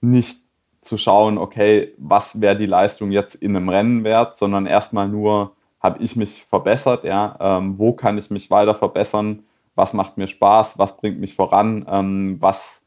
[0.01, 0.39] nicht
[0.81, 5.55] zu schauen, okay, was wäre die Leistung jetzt in einem Rennen wert, sondern erstmal nur,
[5.79, 9.43] habe ich mich verbessert, ja, ähm, wo kann ich mich weiter verbessern,
[9.75, 12.80] was macht mir Spaß, was bringt mich voran, ähm, was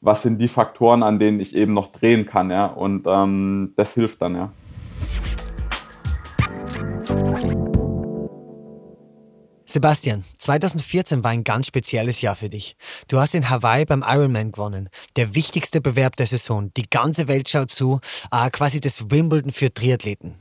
[0.00, 2.66] was sind die Faktoren, an denen ich eben noch drehen kann, ja.
[2.66, 4.52] Und ähm, das hilft dann, ja.
[9.68, 12.76] Sebastian, 2014 war ein ganz spezielles Jahr für dich.
[13.08, 14.88] Du hast in Hawaii beim Ironman gewonnen.
[15.16, 16.72] Der wichtigste Bewerb der Saison.
[16.78, 18.00] Die ganze Welt schaut zu,
[18.32, 20.36] äh, quasi das Wimbledon für Triathleten.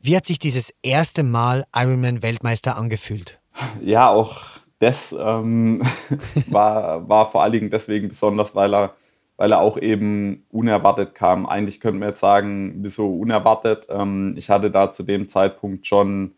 [0.00, 3.40] Wie hat sich dieses erste Mal Ironman-Weltmeister angefühlt?
[3.80, 5.82] Ja, auch das ähm,
[6.48, 8.94] war, war vor allen Dingen deswegen besonders, weil er,
[9.36, 11.46] weil er auch eben unerwartet kam.
[11.46, 13.86] Eigentlich könnte man jetzt sagen, wieso unerwartet?
[13.90, 16.34] Ähm, ich hatte da zu dem Zeitpunkt schon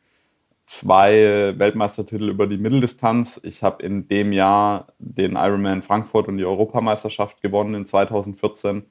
[0.66, 3.40] zwei Weltmeistertitel über die Mitteldistanz.
[3.42, 8.84] Ich habe in dem Jahr den Ironman Frankfurt und die Europameisterschaft gewonnen in 2014.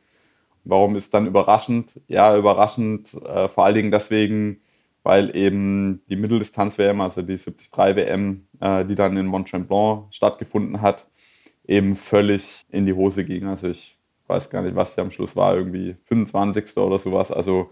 [0.64, 2.02] Warum ist dann überraschend?
[2.08, 4.62] Ja, überraschend äh, vor allen Dingen deswegen,
[5.08, 10.82] weil eben die Mitteldistanz-WM, also die 73 WM, äh, die dann in Mont Tremblant stattgefunden
[10.82, 11.08] hat,
[11.66, 13.48] eben völlig in die Hose ging.
[13.48, 16.76] Also ich weiß gar nicht, was hier am Schluss war, irgendwie 25.
[16.76, 17.32] oder sowas.
[17.32, 17.72] Also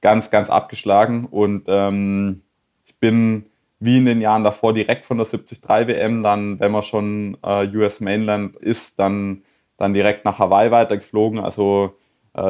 [0.00, 1.26] ganz, ganz abgeschlagen.
[1.26, 2.42] Und ähm,
[2.86, 3.46] ich bin
[3.78, 7.68] wie in den Jahren davor direkt von der 73 WM, dann, wenn man schon äh,
[7.68, 9.44] US Mainland ist, dann,
[9.76, 11.38] dann direkt nach Hawaii weitergeflogen.
[11.38, 11.94] Also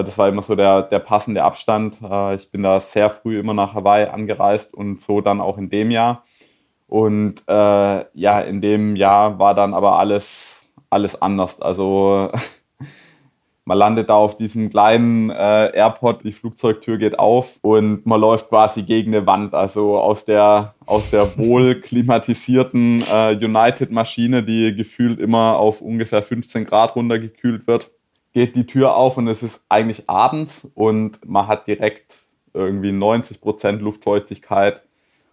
[0.04, 1.98] das war immer so der, der passende Abstand.
[2.02, 5.70] Äh, ich bin da sehr früh immer nach Hawaii angereist und so dann auch in
[5.70, 6.24] dem Jahr.
[6.86, 11.60] Und äh, ja, in dem Jahr war dann aber alles, alles anders.
[11.60, 12.30] Also
[13.68, 18.48] Man landet da auf diesem kleinen äh, Airport, die Flugzeugtür geht auf und man läuft
[18.48, 19.52] quasi gegen eine Wand.
[19.52, 26.64] Also aus der, aus der wohl klimatisierten äh, United-Maschine, die gefühlt immer auf ungefähr 15
[26.64, 27.90] Grad runtergekühlt wird,
[28.32, 33.40] geht die Tür auf und es ist eigentlich abends und man hat direkt irgendwie 90
[33.40, 34.82] Prozent Luftfeuchtigkeit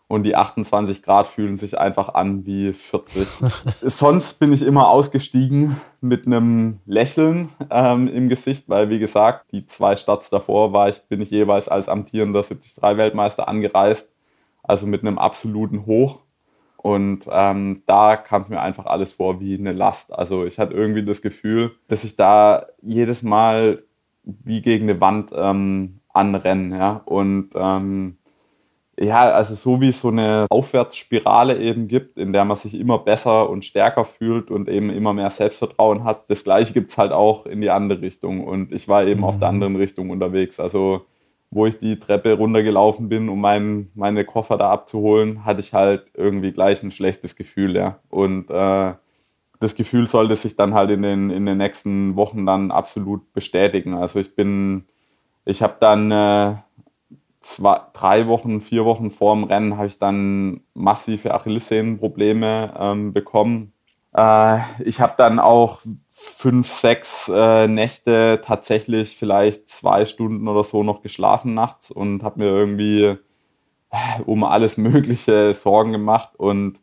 [0.08, 3.28] und die 28 Grad fühlen sich einfach an wie 40.
[3.82, 9.66] Sonst bin ich immer ausgestiegen mit einem Lächeln ähm, im Gesicht, weil wie gesagt, die
[9.66, 14.10] zwei Starts davor war ich, bin ich jeweils als amtierender 73-Weltmeister angereist,
[14.62, 16.22] also mit einem absoluten Hoch.
[16.86, 20.14] Und ähm, da kam mir einfach alles vor wie eine Last.
[20.14, 23.82] Also ich hatte irgendwie das Gefühl, dass ich da jedes Mal
[24.22, 26.78] wie gegen eine Wand ähm, anrenne.
[26.78, 27.02] Ja?
[27.06, 28.18] Und ähm,
[29.00, 33.00] ja, also so wie es so eine Aufwärtsspirale eben gibt, in der man sich immer
[33.00, 37.12] besser und stärker fühlt und eben immer mehr Selbstvertrauen hat, das gleiche gibt es halt
[37.12, 38.46] auch in die andere Richtung.
[38.46, 39.26] Und ich war eben mhm.
[39.26, 39.56] auf der mhm.
[39.56, 40.60] anderen Richtung unterwegs.
[40.60, 41.08] Also
[41.56, 46.12] wo ich die Treppe runtergelaufen bin, um mein, meine Koffer da abzuholen, hatte ich halt
[46.14, 48.00] irgendwie gleich ein schlechtes Gefühl, ja.
[48.10, 48.94] Und äh,
[49.62, 53.94] das Gefühl sollte sich dann halt in den, in den nächsten Wochen dann absolut bestätigen.
[53.94, 54.84] Also ich bin,
[55.46, 56.56] ich habe dann äh,
[57.40, 63.72] zwei, drei Wochen, vier Wochen vor dem Rennen habe ich dann massive Achillessehnenprobleme ähm, bekommen.
[64.14, 65.80] Äh, ich habe dann auch
[66.18, 72.40] fünf, sechs äh, Nächte tatsächlich vielleicht zwei Stunden oder so noch geschlafen nachts und habe
[72.40, 76.80] mir irgendwie äh, um alles Mögliche Sorgen gemacht und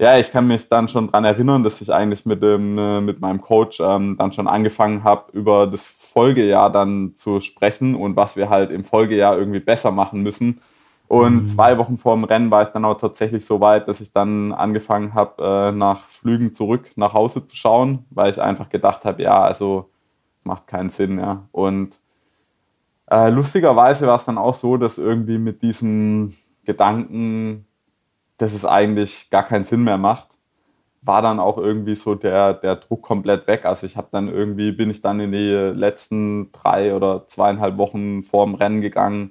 [0.00, 3.20] ja, ich kann mich dann schon daran erinnern, dass ich eigentlich mit, dem, äh, mit
[3.20, 8.34] meinem Coach ähm, dann schon angefangen habe, über das Folgejahr dann zu sprechen und was
[8.34, 10.60] wir halt im Folgejahr irgendwie besser machen müssen.
[11.14, 11.46] Und mhm.
[11.46, 14.52] zwei Wochen vor dem Rennen war ich dann auch tatsächlich so weit, dass ich dann
[14.52, 19.22] angefangen habe, äh, nach Flügen zurück nach Hause zu schauen, weil ich einfach gedacht habe,
[19.22, 19.90] ja, also
[20.42, 21.46] macht keinen Sinn, ja.
[21.52, 22.00] Und
[23.08, 27.64] äh, lustigerweise war es dann auch so, dass irgendwie mit diesem Gedanken,
[28.38, 30.36] dass es eigentlich gar keinen Sinn mehr macht,
[31.00, 33.66] war dann auch irgendwie so der, der Druck komplett weg.
[33.66, 38.24] Also ich habe dann irgendwie, bin ich dann in die letzten drei oder zweieinhalb Wochen
[38.24, 39.30] vor dem Rennen gegangen,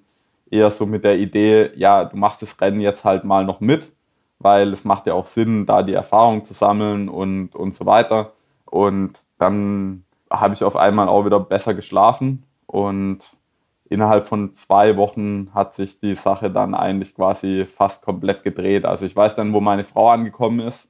[0.53, 3.91] eher so mit der Idee, ja, du machst das Rennen jetzt halt mal noch mit,
[4.39, 8.33] weil es macht ja auch Sinn, da die Erfahrung zu sammeln und, und so weiter.
[8.65, 13.37] Und dann habe ich auf einmal auch wieder besser geschlafen und
[13.85, 18.85] innerhalb von zwei Wochen hat sich die Sache dann eigentlich quasi fast komplett gedreht.
[18.85, 20.89] Also ich weiß dann, wo meine Frau angekommen ist.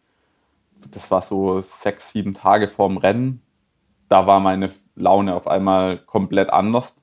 [0.91, 3.41] Das war so sechs, sieben Tage vorm Rennen.
[4.07, 6.95] Da war meine Laune auf einmal komplett anders.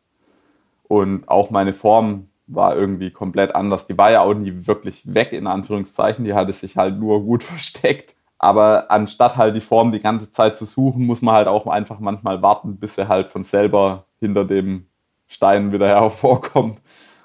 [0.89, 3.87] Und auch meine Form war irgendwie komplett anders.
[3.87, 6.25] Die war ja auch nie wirklich weg, in Anführungszeichen.
[6.25, 8.15] Die hatte sich halt nur gut versteckt.
[8.39, 12.01] Aber anstatt halt die Form die ganze Zeit zu suchen, muss man halt auch einfach
[12.01, 14.87] manchmal warten, bis sie halt von selber hinter dem
[15.27, 16.81] Stein wieder hervorkommt.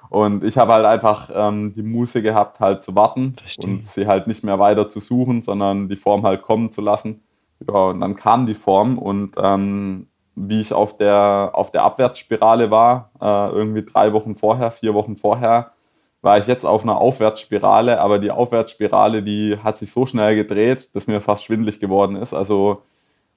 [0.10, 3.66] Und ich habe halt einfach ähm, die Muße gehabt, halt zu warten Verstehe.
[3.66, 7.24] und sie halt nicht mehr weiter zu suchen, sondern die Form halt kommen zu lassen.
[7.68, 12.72] Ja, und dann kam die Form und ähm, wie ich auf der, auf der Abwärtsspirale
[12.72, 15.72] war, äh, irgendwie drei Wochen vorher, vier Wochen vorher,
[16.22, 20.94] war ich jetzt auf einer Aufwärtsspirale, aber die Aufwärtsspirale, die hat sich so schnell gedreht,
[20.96, 22.34] dass mir fast schwindlig geworden ist.
[22.34, 22.82] Also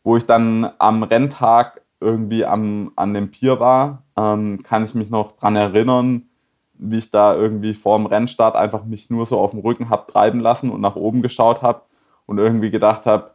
[0.04, 5.10] wo ich dann am Renntag irgendwie am, an dem Pier war, ähm, kann ich mich
[5.10, 6.28] noch daran erinnern,
[6.74, 10.10] wie ich da irgendwie vor dem Rennstart einfach mich nur so auf dem Rücken habe
[10.10, 11.82] treiben lassen und nach oben geschaut habe
[12.26, 13.32] und irgendwie gedacht habe,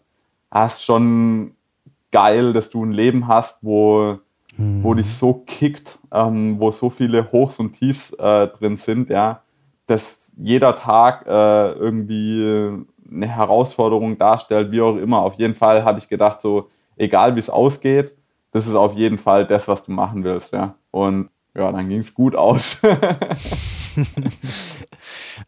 [0.49, 1.55] hast ah, schon
[2.13, 4.19] geil, dass du ein Leben hast, wo,
[4.55, 4.83] mhm.
[4.83, 9.41] wo dich so kickt, ähm, wo so viele Hochs und Tiefs äh, drin sind, ja,
[9.87, 15.19] dass jeder Tag äh, irgendwie eine Herausforderung darstellt, wie auch immer.
[15.19, 18.13] Auf jeden Fall habe ich gedacht, so, egal wie es ausgeht,
[18.51, 20.75] das ist auf jeden Fall das, was du machen willst, ja.
[20.91, 22.77] Und ja, dann ging es gut aus.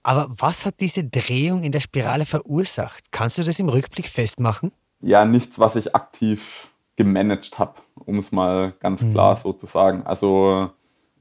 [0.04, 3.12] Aber was hat diese Drehung in der Spirale verursacht?
[3.12, 4.72] Kannst du das im Rückblick festmachen?
[5.06, 9.12] Ja nichts, was ich aktiv gemanagt habe, um es mal ganz mhm.
[9.12, 10.04] klar so zu sagen.
[10.06, 10.72] Also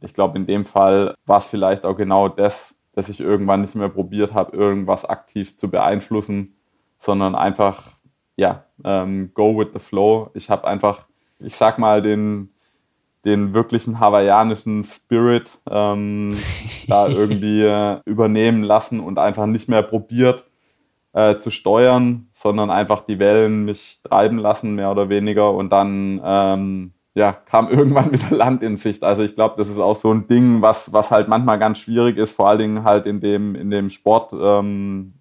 [0.00, 3.74] ich glaube, in dem Fall war es vielleicht auch genau das, dass ich irgendwann nicht
[3.74, 6.56] mehr probiert habe, irgendwas aktiv zu beeinflussen,
[6.98, 7.92] sondern einfach,
[8.36, 10.30] ja, ähm, go with the flow.
[10.34, 11.06] Ich habe einfach,
[11.38, 12.54] ich sag mal, den,
[13.24, 16.34] den wirklichen hawaiianischen Spirit ähm,
[16.86, 20.44] da irgendwie äh, übernehmen lassen und einfach nicht mehr probiert,
[21.14, 25.53] äh, zu steuern, sondern einfach die Wellen mich treiben lassen, mehr oder weniger.
[25.53, 29.03] Und dann ähm, ja, kam irgendwann wieder Land in Sicht.
[29.03, 32.16] Also ich glaube, das ist auch so ein Ding, was, was halt manchmal ganz schwierig
[32.16, 34.35] ist, vor allen Dingen halt in dem, in dem Sport.
[34.38, 35.14] Ähm,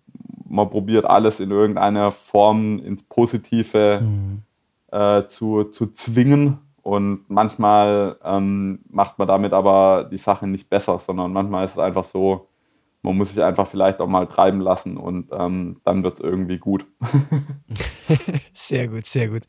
[0.50, 4.42] man probiert alles in irgendeiner Form ins Positive mhm.
[4.92, 6.60] äh, zu, zu zwingen.
[6.82, 11.80] Und manchmal ähm, macht man damit aber die Sache nicht besser, sondern manchmal ist es
[11.80, 12.50] einfach so,
[13.04, 16.58] man muss sich einfach vielleicht auch mal treiben lassen und ähm, dann wird es irgendwie
[16.58, 16.86] gut.
[18.54, 19.44] sehr gut, sehr gut.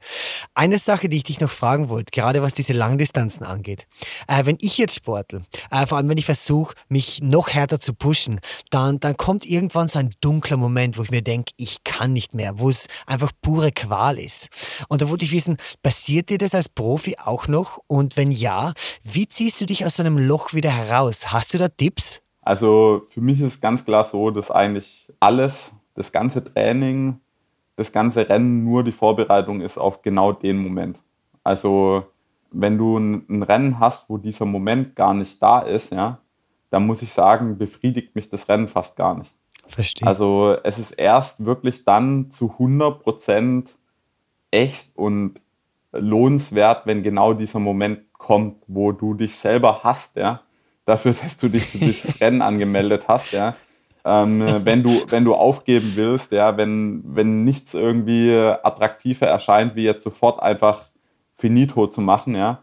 [0.55, 3.87] Eine Sache, die ich dich noch fragen wollte, gerade was diese Langdistanzen angeht.
[4.27, 7.95] Äh, wenn ich jetzt sportel, äh, vor allem wenn ich versuche, mich noch härter zu
[7.95, 8.41] pushen,
[8.71, 12.35] dann, dann kommt irgendwann so ein dunkler Moment, wo ich mir denke, ich kann nicht
[12.35, 14.49] mehr, wo es einfach pure Qual ist.
[14.89, 17.79] Und da wollte ich wissen, passiert dir das als Profi auch noch?
[17.87, 18.73] Und wenn ja,
[19.05, 21.33] wie ziehst du dich aus so einem Loch wieder heraus?
[21.33, 22.24] Hast du da Tipps?
[22.45, 27.21] Also für mich ist ganz klar so, dass eigentlich alles, das ganze Training,
[27.77, 30.99] das ganze Rennen nur die Vorbereitung ist auf genau den Moment.
[31.43, 32.05] Also
[32.51, 36.19] wenn du ein, Rennen hast, wo dieser Moment gar nicht da ist, ja,
[36.71, 39.35] dann muss ich sagen, befriedigt mich das Rennen fast gar nicht.
[39.67, 40.07] Verstehe.
[40.07, 43.77] Also es ist erst wirklich dann zu 100 Prozent
[44.51, 45.41] echt und
[45.93, 50.43] lohnenswert, wenn genau dieser Moment kommt, wo du dich selber hast, ja,
[50.85, 53.55] dafür, dass du dich für dieses Rennen angemeldet hast, ja.
[54.07, 59.85] Ähm, wenn, du, wenn du aufgeben willst, ja, wenn, wenn nichts irgendwie attraktiver erscheint, wie
[59.85, 60.91] jetzt sofort einfach
[61.37, 62.63] finito zu machen, ja,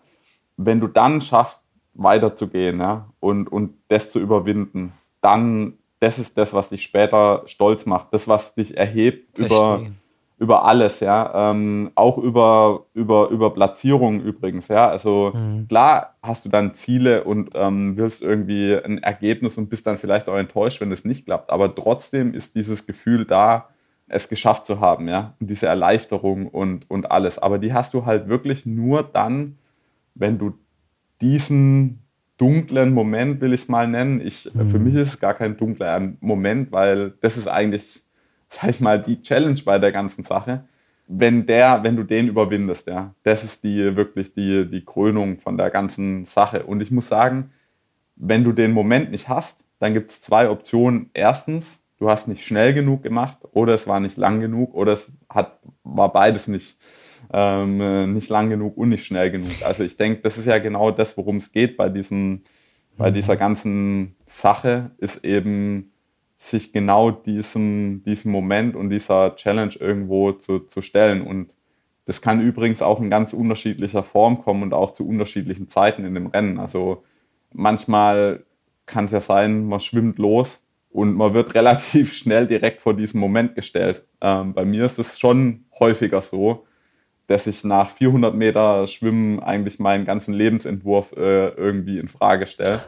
[0.58, 1.60] wenn du dann schaffst,
[1.94, 7.86] weiterzugehen, ja, und, und das zu überwinden, dann, das ist das, was dich später stolz
[7.86, 9.58] macht, das, was dich erhebt Verstehen.
[9.58, 9.82] über
[10.42, 14.90] über alles, ja, ähm, auch über, über, über Platzierungen übrigens, ja.
[14.90, 15.68] Also mhm.
[15.68, 20.28] klar hast du dann Ziele und ähm, willst irgendwie ein Ergebnis und bist dann vielleicht
[20.28, 21.52] auch enttäuscht, wenn es nicht klappt.
[21.52, 23.68] Aber trotzdem ist dieses Gefühl da,
[24.08, 27.38] es geschafft zu haben, ja, und diese Erleichterung und, und alles.
[27.38, 29.60] Aber die hast du halt wirklich nur dann,
[30.16, 30.54] wenn du
[31.22, 32.00] diesen
[32.38, 34.20] dunklen Moment, will ich es mal nennen.
[34.20, 34.66] Ich, mhm.
[34.66, 38.02] Für mich ist es gar kein dunkler Moment, weil das ist eigentlich
[38.62, 40.66] sag ich mal, die Challenge bei der ganzen Sache.
[41.08, 45.58] Wenn der, wenn du den überwindest, ja, das ist die wirklich die, die Krönung von
[45.58, 46.64] der ganzen Sache.
[46.64, 47.52] Und ich muss sagen,
[48.16, 51.10] wenn du den Moment nicht hast, dann gibt es zwei Optionen.
[51.14, 55.08] Erstens, du hast nicht schnell genug gemacht oder es war nicht lang genug oder es
[55.30, 56.78] hat, war beides nicht,
[57.34, 59.64] ähm, nicht lang genug und nicht schnell genug.
[59.66, 62.44] Also ich denke, das ist ja genau das, worum es geht bei, diesem,
[62.98, 63.16] bei mhm.
[63.16, 65.91] dieser ganzen Sache, ist eben
[66.42, 71.22] sich genau diesem, diesem Moment und dieser Challenge irgendwo zu, zu stellen.
[71.22, 71.54] Und
[72.06, 76.16] das kann übrigens auch in ganz unterschiedlicher Form kommen und auch zu unterschiedlichen Zeiten in
[76.16, 76.60] dem Rennen.
[76.60, 77.04] Also
[77.54, 78.44] manchmal
[78.88, 83.20] kann es ja sein, man schwimmt los und man wird relativ schnell direkt vor diesem
[83.20, 84.04] Moment gestellt.
[84.20, 86.66] Ähm, bei mir ist es schon häufiger so,
[87.28, 92.82] dass ich nach 400 Meter Schwimmen eigentlich meinen ganzen Lebensentwurf äh, irgendwie in Frage stelle.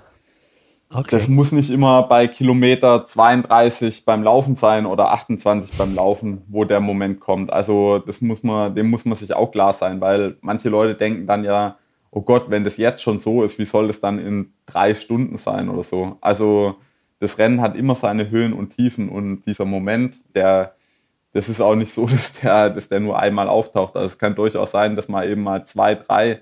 [0.95, 1.07] Okay.
[1.09, 6.65] Das muss nicht immer bei Kilometer 32 beim Laufen sein oder 28 beim Laufen, wo
[6.65, 7.51] der Moment kommt.
[7.51, 11.25] Also das muss man, dem muss man sich auch klar sein, weil manche Leute denken
[11.25, 11.77] dann ja,
[12.11, 15.37] oh Gott, wenn das jetzt schon so ist, wie soll das dann in drei Stunden
[15.37, 16.17] sein oder so.
[16.21, 16.75] Also
[17.19, 20.75] das Rennen hat immer seine Höhen und Tiefen und dieser Moment, der,
[21.31, 23.95] das ist auch nicht so, dass der, dass der nur einmal auftaucht.
[23.95, 26.41] Also es kann durchaus sein, dass man eben mal zwei, drei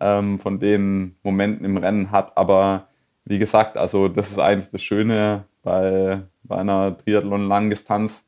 [0.00, 2.88] ähm, von den Momenten im Rennen hat, aber
[3.24, 8.24] wie gesagt, also das ist eigentlich das Schöne bei, bei einer Triathlon-Langdistanz,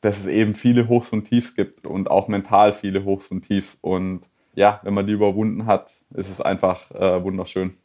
[0.00, 3.78] dass es eben viele Hochs und Tiefs gibt und auch mental viele Hochs und Tiefs.
[3.80, 7.76] Und ja, wenn man die überwunden hat, ist es einfach äh, wunderschön.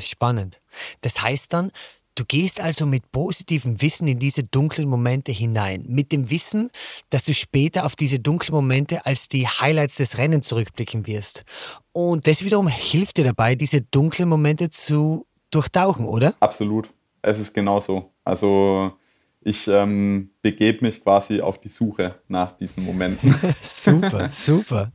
[0.00, 0.60] Spannend.
[1.02, 1.70] Das heißt dann,
[2.14, 5.84] du gehst also mit positivem Wissen in diese dunklen Momente hinein.
[5.88, 6.70] Mit dem Wissen,
[7.10, 11.44] dass du später auf diese dunklen Momente als die Highlights des Rennens zurückblicken wirst.
[11.92, 16.34] Und das wiederum hilft dir dabei, diese dunklen Momente zu durchtauchen, oder?
[16.40, 16.90] Absolut.
[17.22, 18.12] Es ist genauso.
[18.24, 18.92] Also
[19.40, 23.34] ich ähm, begebe mich quasi auf die Suche nach diesen Momenten.
[23.62, 24.92] super, super.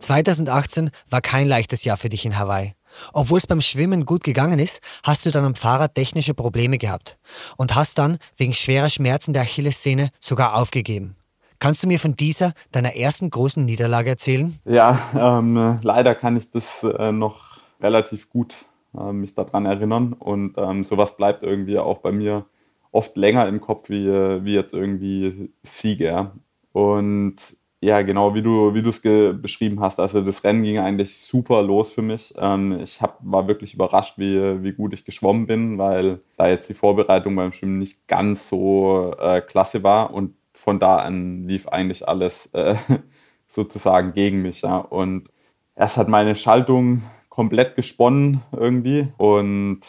[0.00, 2.72] ...2018 war kein leichtes Jahr für dich in Hawaii.
[3.12, 7.18] Obwohl es beim Schwimmen gut gegangen ist, hast du dann am Fahrrad technische Probleme gehabt
[7.58, 11.16] und hast dann wegen schwerer Schmerzen der Achillessehne sogar aufgegeben.
[11.60, 14.58] Kannst du mir von dieser, deiner ersten großen Niederlage erzählen?
[14.64, 18.54] Ja, ähm, leider kann ich das äh, noch relativ gut
[18.96, 22.44] äh, mich daran erinnern und ähm, sowas bleibt irgendwie auch bei mir
[22.92, 26.30] oft länger im Kopf wie, wie jetzt irgendwie Siege.
[26.72, 27.36] Und
[27.80, 29.00] ja, genau, wie du wie es
[29.40, 30.00] beschrieben hast.
[30.00, 32.34] Also das Rennen ging eigentlich super los für mich.
[32.36, 36.68] Ähm, ich hab, war wirklich überrascht, wie, wie gut ich geschwommen bin, weil da jetzt
[36.68, 40.12] die Vorbereitung beim Schwimmen nicht ganz so äh, klasse war.
[40.12, 42.76] Und von da an lief eigentlich alles äh,
[43.46, 44.62] sozusagen gegen mich.
[44.62, 44.78] Ja.
[44.78, 45.28] Und
[45.74, 49.80] erst hat meine Schaltung komplett gesponnen irgendwie und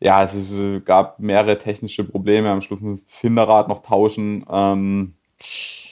[0.00, 2.50] ja, es, ist, gab mehrere technische Probleme.
[2.50, 4.44] Am Schluss musste ich das Hinterrad noch tauschen.
[4.50, 5.14] Ähm,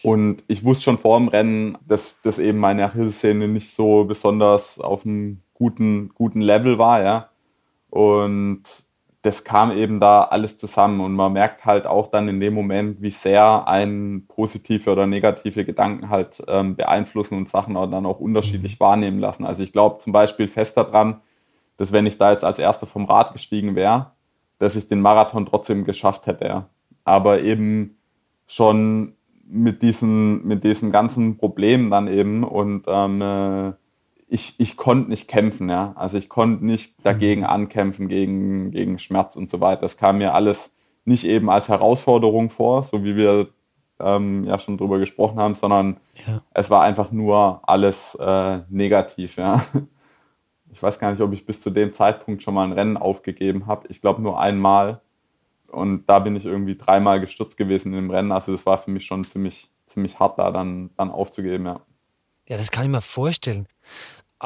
[0.02, 4.80] Und ich wusste schon vor dem Rennen, dass, dass eben meine Achillessehne nicht so besonders
[4.80, 7.30] auf einem guten, guten Level war, ja.
[7.90, 8.62] Und
[9.22, 13.00] das kam eben da alles zusammen und man merkt halt auch dann in dem Moment,
[13.00, 18.18] wie sehr ein positive oder negative Gedanken halt ähm, beeinflussen und Sachen auch dann auch
[18.18, 18.84] unterschiedlich mhm.
[18.84, 19.46] wahrnehmen lassen.
[19.46, 21.20] Also ich glaube zum Beispiel fest daran,
[21.76, 24.10] dass wenn ich da jetzt als Erster vom Rad gestiegen wäre,
[24.58, 26.66] dass ich den Marathon trotzdem geschafft hätte.
[27.04, 27.96] Aber eben
[28.48, 29.14] schon
[29.44, 33.72] mit diesen, mit diesem ganzen Problem dann eben und ähm, äh,
[34.32, 35.92] ich, ich konnte nicht kämpfen, ja.
[35.94, 37.48] Also ich konnte nicht dagegen mhm.
[37.48, 39.82] ankämpfen, gegen, gegen Schmerz und so weiter.
[39.82, 40.72] Das kam mir alles
[41.04, 43.48] nicht eben als Herausforderung vor, so wie wir
[44.00, 46.42] ähm, ja schon drüber gesprochen haben, sondern ja.
[46.54, 49.64] es war einfach nur alles äh, negativ, ja.
[50.70, 53.66] Ich weiß gar nicht, ob ich bis zu dem Zeitpunkt schon mal ein Rennen aufgegeben
[53.66, 53.86] habe.
[53.88, 55.02] Ich glaube nur einmal.
[55.66, 58.32] Und da bin ich irgendwie dreimal gestürzt gewesen im Rennen.
[58.32, 61.80] Also das war für mich schon ziemlich, ziemlich hart, da dann, dann aufzugeben, ja.
[62.48, 63.66] Ja, das kann ich mir vorstellen.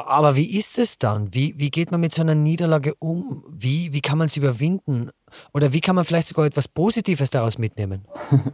[0.05, 1.33] Aber wie ist es dann?
[1.33, 3.43] Wie, wie geht man mit so einer Niederlage um?
[3.49, 5.09] Wie, wie kann man es überwinden?
[5.55, 8.05] Oder wie kann man vielleicht sogar etwas Positives daraus mitnehmen?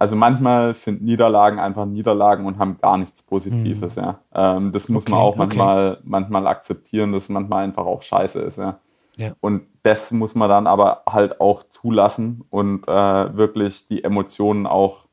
[0.00, 4.02] Also manchmal sind Niederlagen einfach Niederlagen und haben gar nichts Positives, mhm.
[4.04, 4.20] ja.
[4.32, 6.02] Ähm, das muss okay, man auch manchmal, okay.
[6.04, 8.78] manchmal akzeptieren, dass es manchmal einfach auch scheiße ist, ja.
[9.16, 9.32] ja.
[9.40, 15.06] Und das muss man dann aber halt auch zulassen und äh, wirklich die Emotionen auch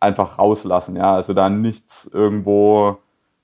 [0.00, 1.14] einfach rauslassen, ja.
[1.14, 2.98] Also da nichts irgendwo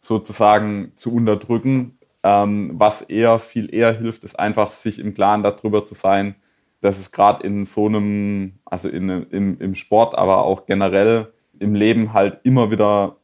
[0.08, 1.98] sozusagen zu unterdrücken.
[2.24, 6.34] Ähm, was eher viel eher hilft, ist einfach sich im Klaren darüber zu sein,
[6.80, 11.74] dass es gerade in so einem, also in, im, im Sport, aber auch generell im
[11.74, 13.16] Leben halt immer wieder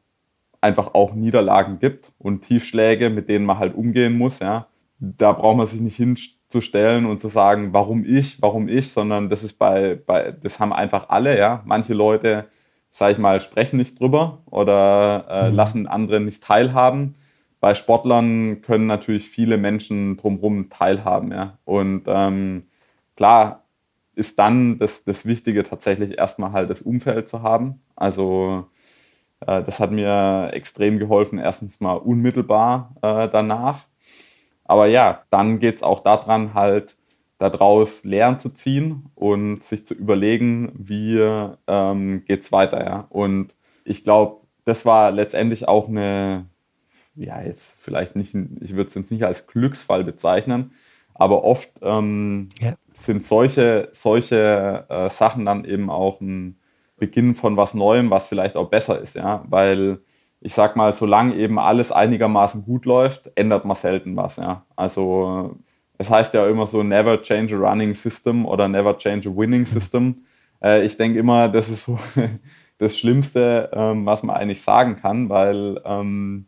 [0.60, 4.38] einfach auch Niederlagen gibt und Tiefschläge, mit denen man halt umgehen muss.
[4.38, 4.68] Ja.
[4.98, 9.42] Da braucht man sich nicht hinzustellen und zu sagen, warum ich, warum ich, sondern das
[9.42, 11.62] ist bei, bei das haben einfach alle, ja.
[11.64, 12.46] Manche Leute
[12.94, 15.56] sage ich mal, sprechen nicht drüber oder äh, mhm.
[15.56, 17.16] lassen andere nicht teilhaben.
[17.58, 21.32] Bei Sportlern können natürlich viele Menschen drumherum teilhaben.
[21.32, 21.58] Ja?
[21.64, 22.68] Und ähm,
[23.16, 23.64] klar
[24.14, 27.80] ist dann das, das Wichtige tatsächlich erstmal halt das Umfeld zu haben.
[27.96, 28.68] Also
[29.40, 33.88] äh, das hat mir extrem geholfen, erstens mal unmittelbar äh, danach.
[34.64, 36.96] Aber ja, dann geht es auch daran, halt
[37.50, 41.18] daraus Lehren zu ziehen und sich zu überlegen, wie
[41.66, 42.84] ähm, geht es weiter.
[42.84, 43.06] Ja?
[43.10, 46.46] Und ich glaube, das war letztendlich auch eine,
[47.14, 50.72] ja, jetzt vielleicht nicht, ich würde es jetzt nicht als Glücksfall bezeichnen,
[51.14, 52.74] aber oft ähm, ja.
[52.92, 56.58] sind solche, solche äh, Sachen dann eben auch ein
[56.96, 60.00] Beginn von was Neuem, was vielleicht auch besser ist, ja, weil
[60.40, 64.64] ich sag mal, solange eben alles einigermaßen gut läuft, ändert man selten was, ja.
[64.76, 65.56] Also
[65.98, 69.64] es heißt ja immer so, never change a running system oder never change a winning
[69.64, 70.16] system.
[70.62, 71.98] Äh, ich denke immer, das ist so
[72.78, 76.46] das Schlimmste, ähm, was man eigentlich sagen kann, weil ähm,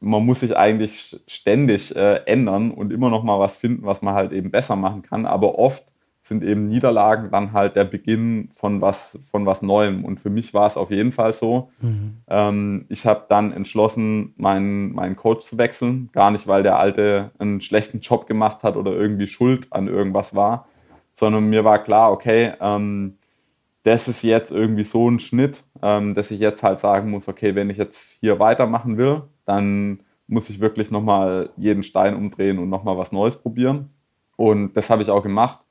[0.00, 4.14] man muss sich eigentlich ständig äh, ändern und immer noch mal was finden, was man
[4.14, 5.26] halt eben besser machen kann.
[5.26, 5.84] Aber oft
[6.22, 10.04] sind eben Niederlagen dann halt der Beginn von was, von was Neuem.
[10.04, 11.70] Und für mich war es auf jeden Fall so.
[11.80, 12.18] Mhm.
[12.28, 16.10] Ähm, ich habe dann entschlossen, meinen, meinen Coach zu wechseln.
[16.12, 20.34] Gar nicht, weil der Alte einen schlechten Job gemacht hat oder irgendwie schuld an irgendwas
[20.34, 20.68] war,
[21.16, 23.18] sondern mir war klar, okay, ähm,
[23.82, 27.56] das ist jetzt irgendwie so ein Schnitt, ähm, dass ich jetzt halt sagen muss, okay,
[27.56, 32.68] wenn ich jetzt hier weitermachen will, dann muss ich wirklich nochmal jeden Stein umdrehen und
[32.68, 33.90] nochmal was Neues probieren.
[34.36, 35.61] Und das habe ich auch gemacht.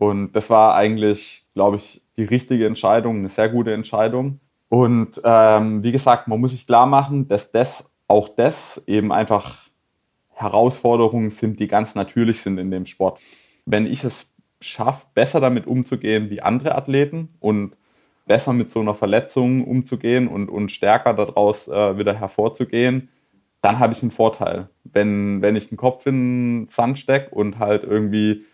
[0.00, 4.40] Und das war eigentlich, glaube ich, die richtige Entscheidung, eine sehr gute Entscheidung.
[4.70, 9.58] Und ähm, wie gesagt, man muss sich klar machen, dass das auch das eben einfach
[10.30, 13.20] Herausforderungen sind, die ganz natürlich sind in dem Sport.
[13.66, 14.26] Wenn ich es
[14.62, 17.76] schaffe, besser damit umzugehen wie andere Athleten und
[18.26, 23.10] besser mit so einer Verletzung umzugehen und, und stärker daraus äh, wieder hervorzugehen,
[23.60, 24.70] dann habe ich einen Vorteil.
[24.84, 28.46] Wenn, wenn ich den Kopf in den Sand stecke und halt irgendwie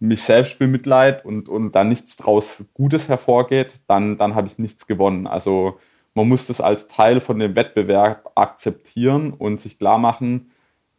[0.00, 4.86] mich selbst bemitleid und, und dann nichts draus Gutes hervorgeht, dann, dann habe ich nichts
[4.86, 5.26] gewonnen.
[5.26, 5.78] Also
[6.14, 10.50] man muss das als Teil von dem Wettbewerb akzeptieren und sich klar machen,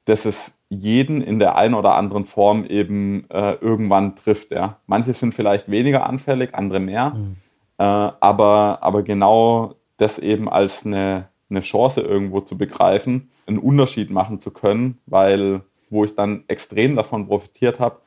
[0.05, 4.51] dass es jeden in der einen oder anderen Form eben äh, irgendwann trifft.
[4.51, 4.77] Ja.
[4.85, 7.11] Manche sind vielleicht weniger anfällig, andere mehr.
[7.15, 7.35] Mhm.
[7.77, 14.11] Äh, aber, aber genau das eben als eine, eine Chance irgendwo zu begreifen, einen Unterschied
[14.11, 17.99] machen zu können, weil wo ich dann extrem davon profitiert habe,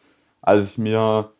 [0.42, 1.30] als ich mir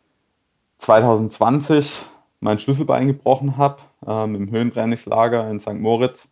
[0.79, 2.05] 2020
[2.39, 3.77] mein Schlüsselbein gebrochen habe,
[4.07, 5.75] ähm, im Höhentrainingslager in St.
[5.75, 6.29] Moritz.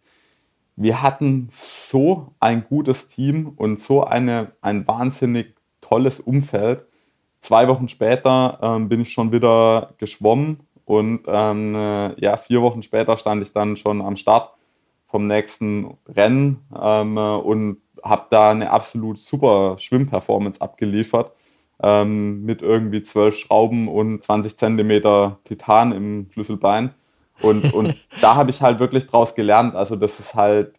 [0.75, 6.85] Wir hatten so ein gutes Team und so eine, ein wahnsinnig tolles Umfeld.
[7.41, 12.83] Zwei Wochen später ähm, bin ich schon wieder geschwommen und ähm, äh, ja, vier Wochen
[12.83, 14.53] später stand ich dann schon am Start
[15.07, 21.33] vom nächsten Rennen ähm, und habe da eine absolut super Schwimmperformance abgeliefert
[21.83, 26.93] ähm, mit irgendwie zwölf Schrauben und 20 Zentimeter Titan im Schlüsselbein.
[27.41, 30.73] Und, und da habe ich halt wirklich draus gelernt, also dass es halt,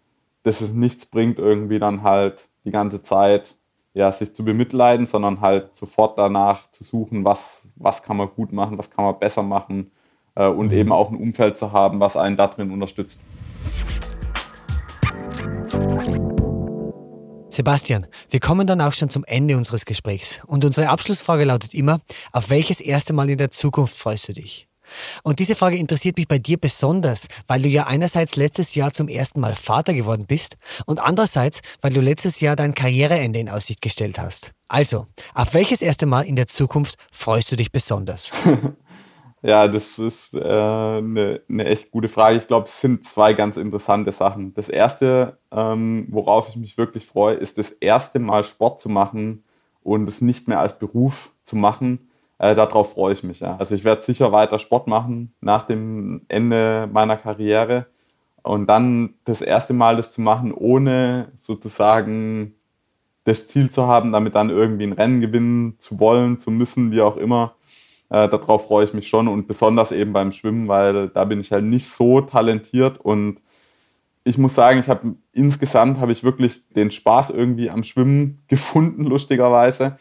[0.45, 3.57] dass es nichts bringt, irgendwie dann halt die ganze Zeit
[3.95, 8.53] ja, sich zu bemitleiden, sondern halt sofort danach zu suchen, was, was kann man gut
[8.53, 9.91] machen, was kann man besser machen
[10.35, 10.79] äh, und mhm.
[10.79, 13.21] eben auch ein Umfeld zu haben, was einen da drin unterstützt.
[17.53, 20.41] Sebastian, wir kommen dann auch schon zum Ende unseres Gesprächs.
[20.47, 22.01] Und unsere Abschlussfrage lautet immer,
[22.33, 24.69] auf welches erste Mal in der Zukunft freust du dich?
[25.23, 29.07] Und diese Frage interessiert mich bei dir besonders, weil du ja einerseits letztes Jahr zum
[29.07, 33.83] ersten Mal Vater geworden bist und andererseits, weil du letztes Jahr dein Karriereende in Aussicht
[33.83, 34.53] gestellt hast.
[34.69, 38.33] Also, auf welches erste Mal in der Zukunft freust du dich besonders?
[39.45, 42.39] Ja, das ist eine äh, ne, ne echt gute Frage.
[42.39, 44.55] Ich glaube, es sind zwei ganz interessante Sachen.
[44.55, 49.43] Das erste, ähm, worauf ich mich wirklich freue, ist das erste Mal Sport zu machen
[49.83, 52.09] und es nicht mehr als Beruf zu machen.
[52.39, 53.41] Äh, darauf freue ich mich.
[53.41, 53.57] Ja.
[53.57, 57.87] Also ich werde sicher weiter Sport machen nach dem Ende meiner Karriere
[58.43, 62.55] und dann das erste Mal das zu machen, ohne sozusagen
[63.25, 67.01] das Ziel zu haben, damit dann irgendwie ein Rennen gewinnen zu wollen, zu müssen, wie
[67.01, 67.55] auch immer
[68.13, 71.51] äh, darauf freue ich mich schon und besonders eben beim Schwimmen, weil da bin ich
[71.51, 73.41] halt nicht so talentiert und
[74.25, 79.05] ich muss sagen, ich habe insgesamt habe ich wirklich den Spaß irgendwie am Schwimmen gefunden,
[79.05, 79.97] lustigerweise.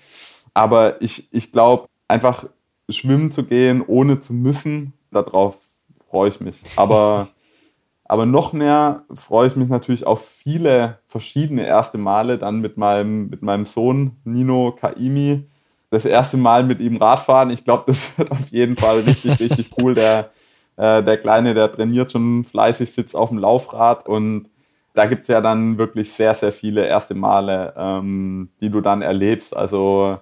[0.53, 2.45] Aber ich, ich glaube, einfach
[2.89, 5.61] schwimmen zu gehen, ohne zu müssen, darauf
[6.09, 6.61] freue ich mich.
[6.75, 7.29] Aber,
[8.03, 13.29] aber noch mehr freue ich mich natürlich auf viele verschiedene erste Male dann mit meinem,
[13.29, 15.47] mit meinem Sohn Nino Kaimi,
[15.91, 17.51] das erste Mal mit ihm Radfahren.
[17.51, 19.93] Ich glaube, das wird auf jeden Fall richtig, richtig cool.
[19.93, 20.31] Der,
[20.77, 24.49] äh, der Kleine, der trainiert schon fleißig, sitzt auf dem Laufrad und
[24.93, 29.01] da gibt es ja dann wirklich sehr, sehr viele erste Male, ähm, die du dann
[29.01, 29.55] erlebst.
[29.55, 30.17] Also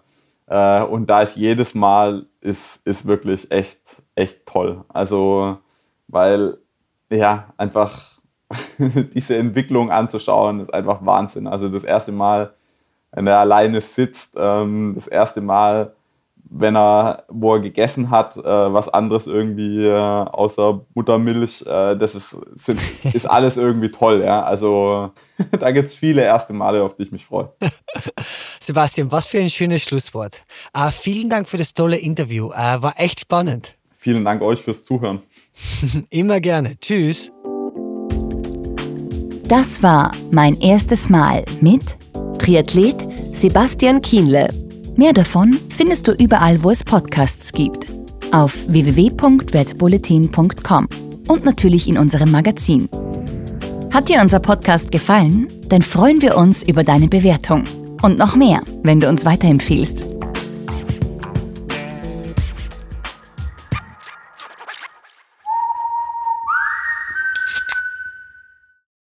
[0.47, 4.83] äh, und da ist jedes Mal ist, ist wirklich echt, echt toll.
[4.89, 5.57] Also,
[6.07, 6.57] weil
[7.11, 8.19] ja, einfach
[8.77, 11.47] diese Entwicklung anzuschauen, ist einfach Wahnsinn.
[11.47, 12.53] Also das erste Mal
[13.11, 15.93] wenn er alleine sitzt, ähm, das erste Mal,
[16.51, 22.15] wenn er, wo er gegessen hat, äh, was anderes irgendwie äh, außer Muttermilch, äh, das
[22.15, 22.79] ist, sind,
[23.13, 24.43] ist alles irgendwie toll, ja.
[24.43, 25.11] Also
[25.59, 27.51] da gibt es viele erste Male, auf die ich mich freue.
[28.59, 30.43] Sebastian, was für ein schönes Schlusswort.
[30.75, 32.47] Uh, vielen Dank für das tolle Interview.
[32.47, 33.75] Uh, war echt spannend.
[33.95, 35.21] Vielen Dank euch fürs Zuhören.
[36.09, 36.79] Immer gerne.
[36.79, 37.31] Tschüss.
[39.49, 41.98] Das war mein erstes Mal mit
[42.49, 42.97] Triathlet
[43.37, 44.47] Sebastian Kienle.
[44.95, 47.85] Mehr davon findest du überall, wo es Podcasts gibt.
[48.31, 50.87] Auf www.redbulletin.com
[51.27, 52.89] und natürlich in unserem Magazin.
[53.91, 55.47] Hat dir unser Podcast gefallen?
[55.67, 57.65] Dann freuen wir uns über deine Bewertung.
[58.01, 60.18] Und noch mehr, wenn du uns weiterempfiehlst.